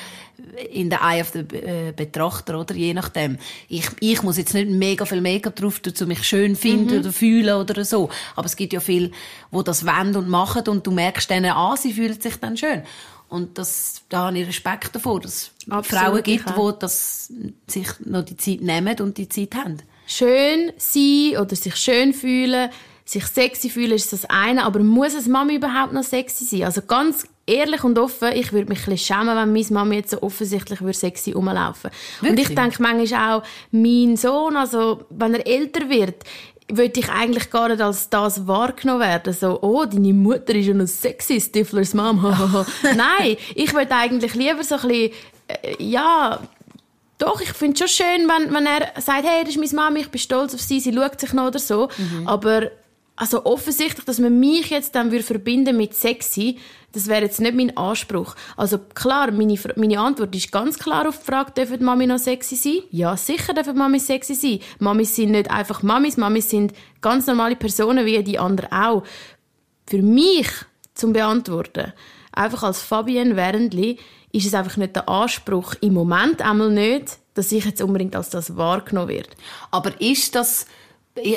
in 0.71 0.91
der 0.91 1.01
Eye 1.03 1.21
of 1.21 1.31
the 1.31 1.41
äh, 1.41 1.93
Betrachter, 1.95 2.59
oder? 2.59 2.75
Je 2.75 2.95
nachdem. 2.95 3.39
Ich, 3.69 3.89
ich 4.01 4.23
muss 4.23 4.39
jetzt 4.39 4.55
nicht 4.55 4.71
mega 4.71 5.05
viel 5.05 5.21
Make-up 5.21 5.57
drauf 5.57 5.81
tun, 5.81 5.93
um 6.01 6.09
mich 6.09 6.25
schön 6.25 6.57
finden 6.57 6.95
mhm. 6.95 7.01
oder 7.01 7.13
fühlen 7.13 7.55
oder 7.55 7.85
so. 7.85 8.11
Aber 8.37 8.47
es 8.47 8.57
gibt 8.57 8.73
ja 8.73 8.81
viele, 8.81 9.11
wo 9.51 9.63
das 9.63 9.87
wollen 9.87 10.17
und 10.17 10.29
machen 10.29 10.67
und 10.69 10.87
du 10.87 10.91
merkst 10.91 11.31
denen 11.31 11.53
an, 11.53 11.77
sie 11.77 11.93
fühlen 11.93 12.21
sich 12.21 12.37
dann 12.37 12.57
schön. 12.57 12.83
Und 13.29 13.57
das, 13.57 14.03
da 14.11 14.27
habe 14.27 14.39
ich 14.39 14.47
Respekt 14.47 14.95
davor, 14.95 15.19
dass 15.21 15.53
es 15.67 15.87
Frauen 15.87 16.23
gibt, 16.23 16.51
die 16.51 16.73
das 16.79 17.33
sich 17.67 17.89
noch 18.05 18.25
die 18.25 18.37
Zeit 18.37 18.61
nehmen 18.61 19.01
und 19.01 19.17
die 19.17 19.29
Zeit 19.29 19.55
haben. 19.55 19.79
Schön 20.07 20.73
sein 20.77 21.41
oder 21.41 21.57
sich 21.57 21.77
schön 21.77 22.13
fühlen, 22.13 22.69
sich 23.05 23.27
sexy 23.27 23.69
fühlen 23.69 23.93
ist 23.93 24.13
das 24.13 24.25
eine, 24.27 24.65
aber 24.65 24.81
muss 24.81 25.15
es 25.15 25.27
Mami 25.27 25.57
überhaupt 25.57 25.93
noch 25.93 26.05
sexy 26.05 26.45
sein? 26.45 26.65
Also 26.65 26.83
ganz 26.83 27.27
ehrlich 27.47 27.83
und 27.85 27.99
offen, 27.99 28.33
ich 28.33 28.53
würde 28.53 28.69
mich 28.69 28.87
ein 28.87 28.95
bisschen 28.95 29.17
schämen, 29.17 29.37
wenn 29.37 29.53
meine 29.53 29.67
Mami 29.71 29.97
jetzt 29.97 30.11
so 30.11 30.23
offensichtlich 30.23 30.81
würde 30.81 30.97
sexy 30.97 31.33
rumlaufen. 31.33 31.91
Und 32.23 32.39
ich 32.39 32.55
denke 32.55 32.81
manchmal 32.81 33.39
auch, 33.39 33.43
mein 33.71 34.17
Sohn, 34.17 34.57
also 34.57 35.05
wenn 35.11 35.35
er 35.35 35.47
älter 35.47 35.89
wird, 35.89 36.25
würde 36.69 37.01
ich 37.01 37.09
eigentlich 37.11 37.51
gar 37.51 37.69
nicht 37.69 37.83
als 37.83 38.09
das 38.09 38.47
wahrgenommen 38.47 39.01
werden. 39.01 39.33
So, 39.33 39.61
oh, 39.61 39.85
deine 39.85 40.15
Mutter 40.15 40.55
ist 40.55 40.67
ja 40.67 40.75
noch 40.75 40.87
sexy, 40.87 41.41
Stiflers 41.41 41.95
Mom. 41.95 42.23
Nein, 42.83 43.37
ich 43.55 43.75
würde 43.75 43.95
eigentlich 43.95 44.35
lieber 44.35 44.63
so 44.63 44.77
ein 44.77 44.89
bisschen, 44.89 45.11
äh, 45.49 45.75
ja, 45.79 46.41
doch, 47.19 47.41
ich 47.41 47.53
finde 47.53 47.75
es 47.75 47.79
schon 47.79 48.07
schön, 48.07 48.29
wenn, 48.29 48.53
wenn 48.55 48.67
er 48.67 49.01
sagt, 49.01 49.25
hey, 49.25 49.45
das 49.45 49.55
ist 49.55 49.59
meine 49.59 49.75
Mama, 49.75 49.99
ich 49.99 50.09
bin 50.09 50.19
stolz 50.19 50.55
auf 50.55 50.61
sie, 50.61 50.81
sie 50.81 50.93
schaut 50.93 51.21
sich 51.21 51.33
noch 51.33 51.49
oder 51.49 51.59
so. 51.59 51.89
Mhm. 51.97 52.27
Aber 52.27 52.71
also 53.17 53.45
offensichtlich, 53.45 54.05
dass 54.05 54.19
man 54.19 54.39
mich 54.41 54.71
jetzt 54.71 54.95
dann 54.95 55.13
würde 55.13 55.25
verbinden 55.25 55.77
mit 55.77 55.95
sexy, 55.95 56.59
das 56.93 57.09
wäre 57.09 57.23
jetzt 57.23 57.41
nicht 57.41 57.55
mein 57.55 57.77
Anspruch. 57.77 58.35
Also 58.57 58.79
klar, 58.79 59.31
meine, 59.31 59.59
meine 59.77 60.01
Antwort 60.01 60.35
ist 60.35 60.53
ganz 60.53 60.79
klar 60.79 61.09
auf 61.09 61.19
die 61.19 61.25
Frage, 61.25 61.53
dürfen 61.53 61.85
Mami 61.85 62.07
noch 62.07 62.19
sexy 62.19 62.57
sein? 62.57 62.79
Ja, 62.91 63.17
sicher 63.17 63.55
dürfen 63.55 63.77
Mami 63.77 63.99
sexy 63.99 64.35
sein. 64.35 64.61
Mamis 64.79 65.17
sind 65.17 65.33
nicht 65.33 65.51
einfach 65.51 65.83
Mamis, 65.83 66.17
Mamis 66.17 66.51
sind 66.51 66.73
ganz 67.01 67.27
normale 67.27 67.57
Personen 67.57 68.07
wie 68.07 68.23
die 68.23 68.39
anderen 68.39 68.73
auch. 68.73 69.03
Für 69.87 70.03
mich 70.03 70.49
zum 70.95 71.13
Beantworten, 71.13 71.93
einfach 72.33 72.63
als 72.63 72.83
Fabienne 72.83 73.37
Wernli, 73.37 73.99
ist 74.33 74.47
es 74.47 74.55
einfach 74.55 74.77
nicht 74.77 74.97
der 74.97 75.09
Anspruch, 75.09 75.75
im 75.81 75.95
Moment 75.95 76.41
einmal 76.41 76.71
nicht, 76.71 77.19
dass 77.35 77.53
ich 77.53 77.65
jetzt 77.65 77.83
unbedingt 77.83 78.17
als 78.17 78.31
das 78.31 78.57
wahrgenommen 78.57 79.09
werde. 79.09 79.31
Aber 79.71 80.01
ist 80.01 80.35
das 80.35 80.67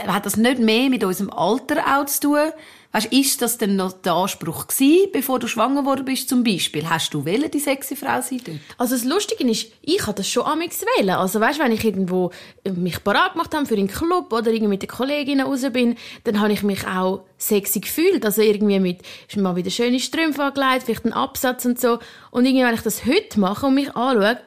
hat 0.08 0.26
das 0.26 0.38
nicht 0.38 0.60
mehr 0.60 0.90
mit 0.90 1.04
unserem 1.04 1.30
Alter 1.32 1.98
auch 1.98 2.06
zu 2.06 2.22
tun? 2.22 2.52
Weißt, 2.96 3.12
ist 3.12 3.42
das 3.42 3.58
denn 3.58 3.76
noch 3.76 3.92
der 3.92 4.14
Anspruch 4.14 4.68
gewesen, 4.68 5.10
bevor 5.12 5.38
du 5.38 5.48
schwanger 5.48 5.84
worden 5.84 6.06
bist, 6.06 6.30
zum 6.30 6.46
Beispiel? 6.46 6.90
Hast 6.90 7.14
du 7.14 7.26
wählen, 7.26 7.52
die 7.52 7.60
sexy 7.60 7.94
Frau 7.94 8.22
sein 8.22 8.40
dort? 8.46 8.60
Also 8.78 8.96
das 8.96 9.04
Lustige 9.04 9.44
ist, 9.52 9.70
ich 9.82 10.02
habe 10.04 10.16
das 10.16 10.30
schon 10.30 10.46
amix 10.46 10.82
wählen. 10.98 11.10
Also 11.10 11.42
weißt, 11.42 11.60
wenn 11.60 11.74
ich 11.74 11.84
irgendwo 11.84 12.32
mich 12.64 13.04
parat 13.04 13.34
gemacht 13.34 13.54
habe 13.54 13.66
für 13.66 13.76
einen 13.76 13.90
Club 13.90 14.32
oder 14.32 14.50
irgendwie 14.50 14.70
mit 14.70 14.82
den 14.82 14.88
Kolleginnen 14.88 15.46
raus 15.46 15.66
bin, 15.74 15.98
dann 16.24 16.40
habe 16.40 16.54
ich 16.54 16.64
mich 16.64 16.88
auch 16.88 17.26
sexy 17.38 17.82
gefühlt. 17.82 18.24
Also 18.24 18.42
irgendwie 18.42 18.80
mit, 18.80 19.02
mal 19.36 19.58
wieder 19.58 19.72
schöne 19.72 20.00
Strümpfe 20.00 20.44
angelegt, 20.44 20.84
vielleicht 20.86 21.04
einen 21.04 21.14
Absatz 21.14 21.66
und 21.66 21.78
so. 21.78 22.00
Und 22.32 22.46
irgendwie, 22.46 22.64
wenn 22.64 22.76
ich 22.76 22.82
das 22.82 23.06
heute 23.06 23.42
mache 23.42 23.66
und 23.66 23.74
mich 23.74 23.94
anschaue, 23.94 24.40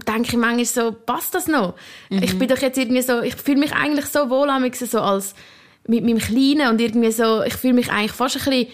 denke 0.00 0.30
ich 0.30 0.36
manchmal 0.36 0.64
so, 0.64 0.92
passt 0.92 1.34
das 1.34 1.46
noch? 1.46 1.74
Mhm. 2.10 2.22
Ich 2.22 2.38
bin 2.38 2.48
doch 2.48 2.58
jetzt 2.58 2.78
irgendwie 2.78 3.02
so, 3.02 3.20
ich 3.22 3.34
fühle 3.34 3.58
mich 3.58 3.72
eigentlich 3.72 4.06
so 4.06 4.30
wohl 4.30 4.48
so 4.72 5.00
als 5.00 5.34
mit 5.86 6.04
meinem 6.04 6.18
Kleinen 6.18 6.68
und 6.70 6.80
irgendwie 6.80 7.12
so, 7.12 7.42
ich 7.42 7.54
fühle 7.54 7.74
mich 7.74 7.90
eigentlich 7.90 8.12
fast 8.12 8.36
ein 8.36 8.44
bisschen 8.44 8.68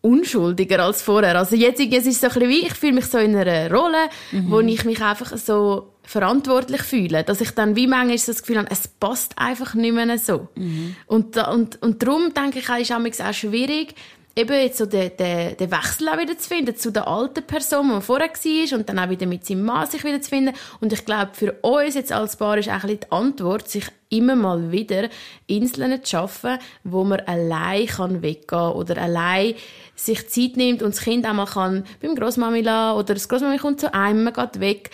unschuldiger 0.00 0.84
als 0.84 1.02
vorher. 1.02 1.36
Also 1.36 1.56
jetzt 1.56 1.80
ist 1.80 2.06
es 2.06 2.20
so 2.20 2.28
ein 2.28 2.32
bisschen 2.34 2.48
wie, 2.48 2.66
ich 2.66 2.74
fühle 2.74 2.92
mich 2.92 3.06
so 3.06 3.18
in 3.18 3.34
einer 3.34 3.70
Rolle, 3.70 4.08
mhm. 4.30 4.50
wo 4.50 4.60
ich 4.60 4.84
mich 4.84 5.02
einfach 5.02 5.36
so 5.36 5.92
verantwortlich 6.04 6.82
fühle, 6.82 7.24
dass 7.24 7.40
ich 7.40 7.50
dann 7.50 7.74
wie 7.74 7.88
manchmal 7.88 8.16
das 8.16 8.40
Gefühl 8.40 8.58
habe, 8.58 8.70
es 8.70 8.86
passt 8.86 9.36
einfach 9.36 9.74
nicht 9.74 9.92
mehr 9.92 10.18
so. 10.18 10.48
Mhm. 10.54 10.94
Und, 11.06 11.36
und, 11.36 11.82
und 11.82 12.02
darum 12.02 12.32
denke 12.32 12.60
ich, 12.60 12.68
ist 12.68 12.90
es 12.90 13.20
auch 13.20 13.34
schwierig, 13.34 13.94
eben 14.36 14.52
jetzt 14.52 14.76
so 14.76 14.84
den, 14.84 15.16
den, 15.16 15.56
den 15.56 15.70
Wechsel 15.70 16.08
auch 16.10 16.18
wieder 16.18 16.36
zu 16.36 16.48
finden 16.48 16.76
zu 16.76 16.92
der 16.92 17.08
alten 17.08 17.42
Person, 17.42 17.86
die 17.86 17.92
man 17.92 18.02
vorher 18.02 18.28
war 18.28 18.78
und 18.78 18.88
dann 18.88 18.98
auch 18.98 19.08
wieder 19.08 19.26
mit 19.26 19.46
seinem 19.46 19.64
Mann 19.64 19.86
sich 19.88 20.04
wieder 20.04 20.20
zu 20.20 20.28
finden. 20.28 20.54
Und 20.80 20.92
ich 20.92 21.04
glaube, 21.06 21.30
für 21.32 21.52
uns 21.62 21.94
jetzt 21.94 22.12
als 22.12 22.36
Paar 22.36 22.58
ist 22.58 22.68
eigentlich 22.68 23.00
die 23.00 23.12
Antwort, 23.12 23.68
sich 23.68 23.86
immer 24.08 24.36
mal 24.36 24.70
wieder 24.70 25.08
Inseln 25.46 26.04
zu 26.04 26.10
schaffen, 26.10 26.58
wo 26.84 27.02
man 27.02 27.20
allein 27.20 27.86
kann 27.86 28.22
weggehen 28.22 28.46
kann 28.46 28.72
oder 28.72 28.98
allein 28.98 29.54
sich 29.96 30.28
Zeit 30.28 30.56
nimmt 30.56 30.82
und 30.82 30.94
das 30.94 31.02
Kind 31.02 31.26
auch 31.26 31.32
mal 31.32 31.46
kann 31.46 31.84
beim 32.00 32.14
Großmami 32.14 32.60
lassen 32.60 32.98
oder 32.98 33.14
das 33.14 33.28
Großmami 33.28 33.56
kommt 33.56 33.80
zu 33.80 33.92
einem, 33.94 34.24
man 34.24 34.34
geht 34.34 34.60
weg 34.60 34.90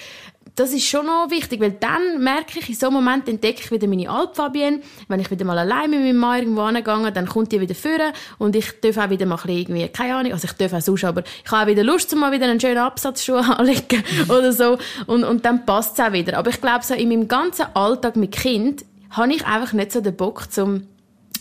das 0.55 0.73
ist 0.73 0.85
schon 0.85 1.07
noch 1.07 1.31
wichtig, 1.31 1.61
weil 1.61 1.73
dann 1.73 2.23
merke 2.23 2.59
ich, 2.59 2.69
in 2.69 2.75
so 2.75 2.87
einem 2.87 2.97
Moment 2.97 3.27
entdecke 3.29 3.63
ich 3.65 3.71
wieder 3.71 3.87
meine 3.87 4.11
Altfabienne. 4.11 4.81
Wenn 5.09 5.21
ich 5.21 5.31
wieder 5.31 5.47
mal 5.47 5.59
allein 5.59 5.91
mit 5.91 6.01
meinem 6.01 6.19
Mann 6.19 6.77
irgendwo 6.77 6.93
hingehe, 6.95 7.13
dann 7.13 7.27
kommt 7.27 7.53
die 7.53 7.61
wieder 7.61 7.75
führen 7.75 8.13
und 8.39 8.55
ich 8.55 8.81
darf 8.81 8.99
auch 8.99 9.11
wieder 9.11 9.25
mal 9.25 9.39
ein 9.43 9.51
irgendwie, 9.51 9.89
keine 9.89 10.17
Ahnung, 10.17 10.33
also 10.33 10.47
ich 10.47 10.53
darf 10.53 10.75
auch 10.75 10.81
sonst, 10.81 11.05
aber 11.05 11.23
ich 11.45 11.51
habe 11.51 11.63
auch 11.63 11.67
wieder 11.69 11.85
Lust, 11.85 12.15
mal 12.15 12.33
wieder 12.33 12.47
einen 12.47 12.61
schönen 12.61 12.79
Absatzschuh 12.79 13.37
anlegen 13.37 14.05
oder 14.29 14.53
so 14.53 14.77
und, 15.07 15.25
und 15.25 15.45
dann 15.45 15.65
passt 15.65 15.99
es 15.99 16.05
auch 16.05 16.13
wieder. 16.13 16.37
Aber 16.37 16.51
ich 16.51 16.61
glaube, 16.61 16.85
so 16.85 16.95
in 16.95 17.09
meinem 17.09 17.29
ganzen 17.29 17.67
Alltag 17.75 18.17
mit 18.17 18.33
Kind 18.33 18.85
habe 19.11 19.33
ich 19.33 19.47
einfach 19.47 19.73
nicht 19.73 19.93
so 19.93 20.01
den 20.01 20.17
Bock, 20.17 20.51
zum 20.51 20.87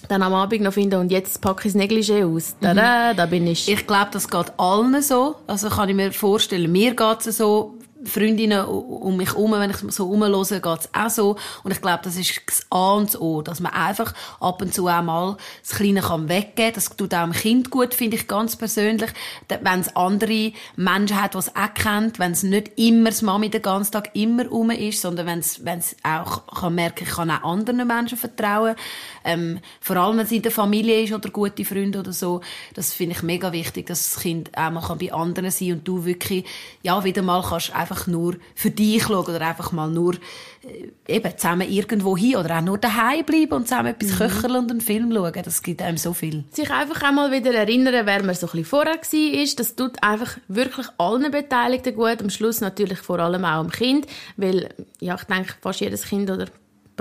dann 0.07 0.23
am 0.23 0.33
Abend 0.33 0.61
noch 0.61 0.73
finden 0.73 0.99
und 0.99 1.11
jetzt 1.11 1.41
packe 1.41 1.67
ich 1.67 1.73
das 1.73 1.81
Negligé 1.81 2.25
aus. 2.25 2.55
Tada, 2.59 3.13
mhm. 3.13 3.17
da 3.17 3.25
bin 3.27 3.45
ich. 3.47 3.69
Ich 3.69 3.85
glaube, 3.85 4.09
das 4.11 4.27
geht 4.27 4.51
allen 4.57 5.01
so. 5.01 5.35
Also 5.47 5.69
kann 5.69 5.89
ich 5.89 5.95
mir 5.95 6.11
vorstellen, 6.11 6.71
mir 6.71 6.95
geht 6.95 7.25
es 7.25 7.37
so, 7.37 7.75
Freundinnen 8.05 8.65
um 8.65 9.17
mich 9.17 9.29
herum, 9.29 9.51
wenn 9.51 9.69
ich 9.69 9.77
so 9.89 10.07
rumhöre, 10.07 10.43
geht's 10.45 10.89
auch 10.93 11.09
so. 11.09 11.35
Und 11.63 11.71
ich 11.71 11.81
glaube, 11.81 12.01
das 12.03 12.15
ist 12.15 12.41
das 12.47 12.65
A 12.69 12.93
und 12.93 13.07
das 13.07 13.19
O, 13.19 13.41
dass 13.41 13.59
man 13.59 13.73
einfach 13.73 14.13
ab 14.39 14.61
und 14.61 14.73
zu 14.73 14.87
auch 14.87 15.01
mal 15.01 15.37
das 15.61 15.77
Kleine 15.77 16.01
kann 16.01 16.29
weggeben 16.29 16.55
kann. 16.55 16.73
Das 16.73 16.95
tut 16.95 17.13
auch 17.13 17.23
dem 17.23 17.33
Kind 17.33 17.69
gut, 17.69 17.93
finde 17.93 18.17
ich 18.17 18.27
ganz 18.27 18.55
persönlich. 18.55 19.11
Wenn 19.47 19.79
es 19.79 19.95
andere 19.95 20.53
Menschen 20.75 21.21
hat, 21.21 21.33
die 21.33 21.39
es 21.39 21.55
auch 21.55 21.73
kennt, 21.73 22.19
wenn 22.19 22.31
es 22.31 22.43
nicht 22.43 22.71
immer 22.77 23.09
das 23.09 23.21
Mami 23.21 23.49
den 23.49 23.61
ganzen 23.61 23.91
Tag 23.91 24.09
immer 24.13 24.47
rum 24.47 24.71
ist, 24.71 25.01
sondern 25.01 25.27
wenn 25.27 25.39
es 25.79 25.95
auch 26.03 26.45
kann 26.47 26.75
merken, 26.75 27.03
ich 27.03 27.15
kann 27.15 27.31
auch 27.31 27.43
anderen 27.43 27.87
Menschen 27.87 28.17
vertrauen. 28.17 28.75
Ähm, 29.23 29.59
vor 29.79 29.97
allem, 29.97 30.17
wenn 30.17 30.25
es 30.25 30.31
in 30.31 30.41
der 30.41 30.51
Familie 30.51 31.01
ist 31.03 31.13
oder 31.13 31.29
gute 31.29 31.65
Freunde 31.65 31.99
oder 31.99 32.13
so. 32.13 32.41
Das 32.73 32.93
finde 32.93 33.15
ich 33.15 33.23
mega 33.23 33.51
wichtig, 33.51 33.87
dass 33.87 34.13
das 34.13 34.23
Kind 34.23 34.57
auch 34.57 34.71
mal 34.71 34.95
bei 34.95 35.13
anderen 35.13 35.51
sein 35.51 35.69
kann 35.69 35.77
und 35.77 35.87
du 35.87 36.05
wirklich, 36.05 36.45
ja, 36.81 37.03
wieder 37.03 37.21
mal 37.21 37.43
kannst 37.43 37.75
einfach 37.75 37.90
einfach 37.91 38.07
nur 38.07 38.35
für 38.55 38.71
dich 38.71 39.03
schauen 39.03 39.25
oder 39.25 39.41
einfach 39.41 39.71
mal 39.71 39.89
nur 39.89 40.15
äh, 40.15 40.89
eben 41.07 41.37
zusammen 41.37 41.69
irgendwo 41.69 42.17
hin 42.17 42.37
oder 42.37 42.57
auch 42.57 42.61
nur 42.61 42.77
daheim 42.77 43.25
bleiben 43.25 43.53
und 43.53 43.67
zusammen 43.67 43.93
etwas 43.93 44.11
mhm. 44.11 44.17
köcheln 44.17 44.55
und 44.55 44.71
einen 44.71 44.81
Film 44.81 45.11
schauen. 45.13 45.33
Das 45.43 45.61
gibt 45.61 45.81
einem 45.81 45.97
so 45.97 46.13
viel. 46.13 46.45
Sich 46.51 46.71
einfach 46.71 47.01
einmal 47.03 47.31
wieder 47.31 47.53
erinnern, 47.53 48.05
wer 48.05 48.23
man 48.23 48.35
so 48.35 48.47
ein 48.47 48.51
bisschen 48.51 48.65
vorher 48.65 48.95
war, 48.95 49.55
das 49.57 49.75
tut 49.75 50.01
einfach 50.01 50.37
wirklich 50.47 50.87
allen 50.97 51.31
Beteiligten 51.31 51.95
gut. 51.95 52.21
Am 52.21 52.29
Schluss 52.29 52.61
natürlich 52.61 52.99
vor 52.99 53.19
allem 53.19 53.45
auch 53.45 53.61
dem 53.61 53.71
Kind, 53.71 54.07
weil 54.37 54.69
ja, 54.99 55.15
ich 55.15 55.23
denke, 55.23 55.53
fast 55.61 55.81
jedes 55.81 56.03
Kind 56.03 56.29
oder 56.29 56.47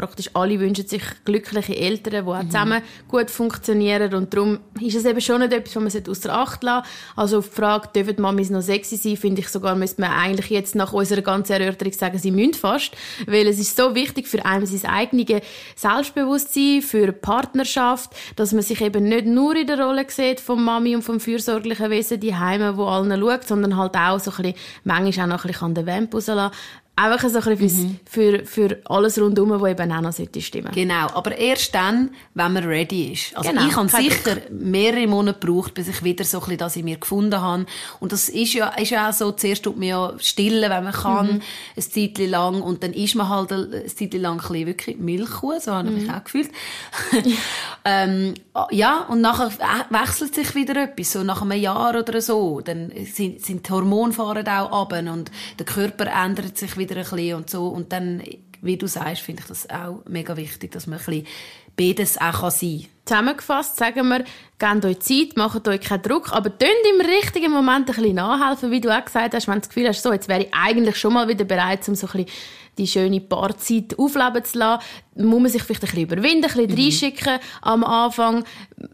praktisch 0.01 0.31
alle 0.33 0.59
wünschen 0.59 0.87
sich 0.87 1.03
glückliche 1.25 1.77
Eltern, 1.77 2.25
die 2.25 2.31
auch 2.31 2.43
mhm. 2.43 2.51
zusammen 2.51 2.83
gut 3.07 3.31
funktionieren. 3.31 4.15
Und 4.15 4.33
darum 4.33 4.61
ist 4.81 4.97
es 4.97 5.05
eben 5.05 5.21
schon 5.21 5.41
nicht 5.41 5.53
etwas, 5.53 5.77
was 5.77 5.95
man 5.95 6.09
außer 6.09 6.33
Acht 6.33 6.63
lassen 6.63 6.87
Also 7.17 7.39
auf 7.39 7.51
die 7.51 7.55
Frage, 7.55 7.89
dürfen 7.95 8.23
Mamis 8.23 8.51
noch 8.51 8.63
sexy 8.63 8.97
sein, 8.97 9.17
finde 9.17 9.43
ich 9.43 9.49
sogar, 9.49 9.75
müsste 9.75 10.01
man 10.01 10.11
eigentlich 10.13 10.49
jetzt 10.49 10.75
nach 10.75 10.93
unserer 10.93 11.21
ganzen 11.21 11.53
Erörterung 11.53 11.93
sagen, 11.93 12.19
sie 12.19 12.31
müssen 12.31 12.55
fast. 12.55 12.97
Weil 13.27 13.47
es 13.47 13.59
ist 13.59 13.77
so 13.77 13.95
wichtig 13.95 14.27
für 14.27 14.45
einen 14.45 14.67
sein 14.67 14.91
eigenes 14.91 15.43
Selbstbewusstsein, 15.77 16.83
für 16.83 17.03
eine 17.03 17.13
Partnerschaft, 17.13 18.11
dass 18.37 18.53
man 18.53 18.63
sich 18.63 18.81
eben 18.81 19.05
nicht 19.05 19.27
nur 19.27 19.55
in 19.55 19.67
der 19.67 19.81
Rolle 19.81 20.07
sieht 20.09 20.41
vom 20.41 20.65
Mami 20.65 20.97
und 20.97 21.03
vom 21.03 21.21
fürsorglichen 21.21 21.91
Wesen, 21.91 22.21
die 22.21 22.35
Heime, 22.35 22.77
wo 22.77 22.87
allen 22.87 23.21
schaut, 23.21 23.47
sondern 23.47 23.77
halt 23.77 23.95
auch 23.97 24.19
so 24.19 24.31
ein 24.31 24.37
bisschen, 24.37 24.55
manchmal 24.85 25.27
auch 25.27 25.31
noch 25.31 25.45
ein 25.45 25.49
bisschen 25.49 25.67
an 25.67 25.75
den 25.75 25.87
Vamp 25.87 26.15
rauslassen 26.15 26.57
Einfach 27.01 27.31
so 27.31 27.39
ein 27.39 27.57
bisschen 27.57 27.83
mhm. 27.83 28.01
für, 28.05 28.45
für 28.45 28.79
alles 28.85 29.19
rundherum, 29.19 29.59
was 29.59 29.71
eben 29.71 29.91
auch 29.91 30.03
noch 30.03 30.13
stimmen. 30.13 30.71
Genau, 30.75 31.07
aber 31.15 31.35
erst 31.39 31.75
dann, 31.75 32.11
wenn 32.35 32.53
man 32.53 32.65
ready 32.65 33.13
ist. 33.13 33.35
Also 33.35 33.51
genau, 33.51 33.67
ich 33.67 33.75
habe 33.75 33.89
sicher 33.89 34.35
Druck. 34.37 34.51
mehrere 34.51 35.07
Monate 35.07 35.41
gebraucht, 35.41 35.73
bis 35.73 35.89
ich 35.89 36.05
wieder 36.05 36.25
so 36.25 36.39
ein 36.39 36.41
bisschen 36.41 36.59
das 36.59 36.77
in 36.77 36.85
mir 36.85 36.99
gefunden 36.99 37.41
habe. 37.41 37.65
Und 38.01 38.13
das 38.13 38.29
ist 38.29 38.53
ja, 38.53 38.69
ist 38.69 38.91
ja 38.91 39.09
auch 39.09 39.15
so, 39.15 39.33
zuerst 39.33 39.63
tut 39.63 39.79
man 39.79 39.89
ja 39.89 40.13
stillen, 40.19 40.71
wenn 40.71 40.85
man 40.85 40.93
kann, 40.93 41.27
mhm. 41.27 41.43
ein 41.77 41.83
Zeitchen 41.83 42.31
lang. 42.31 42.61
Und 42.61 42.83
dann 42.83 42.93
ist 42.93 43.15
man 43.15 43.31
halt 43.31 43.51
ein 43.53 43.89
Zeitchen 43.89 44.21
lang 44.21 44.33
ein 44.33 44.49
bisschen 44.49 44.67
wirklich 44.67 44.99
Milchkuh, 44.99 45.59
so 45.59 45.73
habe 45.73 45.89
ich 45.89 45.95
mhm. 45.95 46.03
mich 46.03 46.13
auch 46.13 46.25
gefühlt. 46.25 46.51
ähm, 47.87 48.35
ja, 48.73 49.07
und 49.09 49.23
nachher 49.23 49.51
wechselt 49.89 50.35
sich 50.35 50.55
wieder 50.55 50.77
etwas, 50.83 51.13
so 51.13 51.23
nach 51.23 51.41
einem 51.41 51.59
Jahr 51.59 51.99
oder 51.99 52.21
so. 52.21 52.61
Dann 52.61 52.93
sind, 53.07 53.41
sind 53.43 53.67
die 53.67 53.73
Hormone 53.73 54.13
fahren 54.13 54.47
auch 54.47 54.83
ab 54.83 54.93
und 54.93 55.31
der 55.59 55.67
Körper 55.67 56.07
ändert 56.07 56.59
sich 56.59 56.77
wieder 56.77 56.90
ein 56.97 57.05
bisschen 57.05 57.37
und 57.37 57.51
so. 57.51 57.69
Und 57.69 57.93
dann 57.93 58.23
wie 58.63 58.77
du 58.77 58.87
sagst, 58.87 59.23
finde 59.23 59.43
ich 59.43 59.49
das 59.49 59.71
auch 59.71 60.05
mega 60.07 60.37
wichtig, 60.37 60.73
dass 60.73 60.87
man 60.87 60.99
ein 60.99 61.05
bisschen 61.05 61.27
beides 61.81 62.21
auch 62.21 62.51
sein 62.51 62.81
kann. 62.81 62.89
Zusammengefasst 63.07 63.77
sagen 63.77 64.09
wir, 64.09 64.25
gebt 64.59 64.85
euch 64.85 65.01
Zeit, 65.01 65.37
macht 65.37 65.67
euch 65.67 65.81
keinen 65.81 66.03
Druck, 66.03 66.33
aber 66.33 66.57
tönt 66.57 66.71
im 66.95 67.01
richtigen 67.01 67.51
Moment 67.51 67.89
ein 67.89 67.97
bisschen 67.97 68.15
nachhelfen, 68.15 68.71
wie 68.71 68.81
du 68.81 68.95
auch 68.95 69.05
gesagt 69.05 69.35
hast, 69.35 69.49
wenn 69.49 69.55
du 69.55 69.61
das 69.61 69.69
Gefühl 69.71 69.89
hast, 69.89 70.03
so, 70.03 70.13
jetzt 70.13 70.29
wäre 70.29 70.43
ich 70.43 70.49
eigentlich 70.53 70.97
schon 70.97 71.15
mal 71.15 71.27
wieder 71.27 71.45
bereit, 71.45 71.89
um 71.89 71.95
so 71.95 72.07
ein 72.09 72.25
bisschen 72.25 72.31
die 72.79 72.87
schöne 72.87 73.21
Paarzeit 73.21 73.99
aufleben 73.99 74.45
zu 74.45 74.59
lassen, 74.59 74.85
muss 75.17 75.41
man 75.41 75.51
sich 75.51 75.63
vielleicht 75.63 75.83
ein 75.83 75.87
bisschen 75.87 76.03
überwinden, 76.03 76.45
ein 76.45 76.51
bisschen 76.51 76.71
mhm. 76.71 76.83
reinschicken 76.83 77.39
am 77.63 77.85
Anfang. 77.85 78.45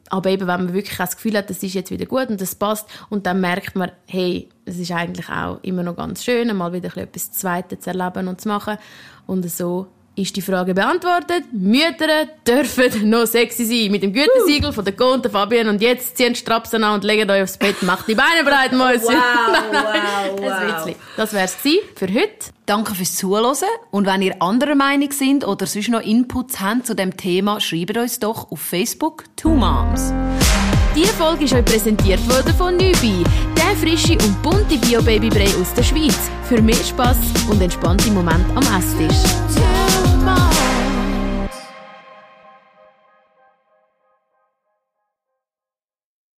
Aber 0.08 0.30
eben, 0.30 0.46
wenn 0.46 0.64
man 0.64 0.72
wirklich 0.72 0.96
das 0.96 1.16
Gefühl 1.16 1.36
hat, 1.36 1.50
das 1.50 1.62
ist 1.62 1.74
jetzt 1.74 1.90
wieder 1.90 2.06
gut 2.06 2.28
und 2.28 2.40
das 2.40 2.54
passt, 2.54 2.88
und 3.10 3.26
dann 3.26 3.40
merkt 3.40 3.76
man, 3.76 3.92
hey, 4.06 4.48
es 4.64 4.78
ist 4.78 4.92
eigentlich 4.92 5.28
auch 5.28 5.58
immer 5.62 5.82
noch 5.82 5.96
ganz 5.96 6.24
schön, 6.24 6.56
mal 6.56 6.72
wieder 6.72 6.96
etwas 6.96 7.32
Zweites 7.32 7.80
zu 7.80 7.90
erleben 7.90 8.28
und 8.28 8.40
zu 8.40 8.48
machen. 8.48 8.78
Und 9.26 9.48
so 9.50 9.88
ist 10.16 10.34
die 10.34 10.42
Frage 10.42 10.74
beantwortet. 10.74 11.44
Mütter 11.52 12.26
dürfen 12.46 13.10
noch 13.10 13.26
sexy 13.26 13.64
sein. 13.64 13.92
Mit 13.92 14.02
dem 14.02 14.12
Gütesiegel 14.12 14.70
uh. 14.70 14.72
von 14.72 14.84
der 14.84 14.96
Co 14.96 15.12
und 15.12 15.24
der 15.24 15.30
Fabian. 15.30 15.68
Und 15.68 15.82
jetzt 15.82 16.16
ziehen 16.16 16.34
Strapsen 16.34 16.82
an 16.82 16.94
und 16.94 17.04
legen 17.04 17.30
euch 17.30 17.42
aufs 17.42 17.58
Bett. 17.58 17.82
Macht 17.82 18.08
die 18.08 18.14
Beine 18.14 18.42
breit, 18.42 18.72
Mäuschen. 18.72 19.14
Wow, 19.14 19.62
wow, 20.40 20.86
wow. 20.86 20.94
Das 21.16 21.32
wär's 21.32 21.54
für 21.54 22.06
heute. 22.08 22.50
Danke 22.64 22.94
fürs 22.94 23.16
Zuhören. 23.16 23.54
Und 23.90 24.06
wenn 24.06 24.22
ihr 24.22 24.40
anderer 24.40 24.74
Meinung 24.74 25.12
sind 25.12 25.46
oder 25.46 25.66
sonst 25.66 25.88
noch 25.88 26.00
Inputs 26.00 26.60
habt 26.60 26.86
zu 26.86 26.94
dem 26.94 27.16
Thema, 27.16 27.60
schreibt 27.60 27.96
uns 27.96 28.18
doch 28.18 28.50
auf 28.50 28.60
Facebook 28.60 29.24
Two 29.36 29.54
Moms. 29.54 30.12
Diese 30.96 31.12
Folge 31.12 31.44
ist 31.44 31.52
euch 31.52 31.64
präsentiert 31.64 32.26
worden 32.26 32.54
von 32.56 32.76
Nübi, 32.76 33.22
der 33.54 33.76
frische 33.76 34.14
und 34.14 34.42
bunte 34.42 34.78
Bio-Baby-Brei 34.78 35.48
aus 35.60 35.74
der 35.74 35.82
Schweiz. 35.82 36.30
Für 36.44 36.62
mehr 36.62 36.74
Spass 36.74 37.18
und 37.50 37.60
entspannte 37.60 38.10
Momente 38.10 38.50
am 38.54 38.64
Esstisch. 38.78 39.85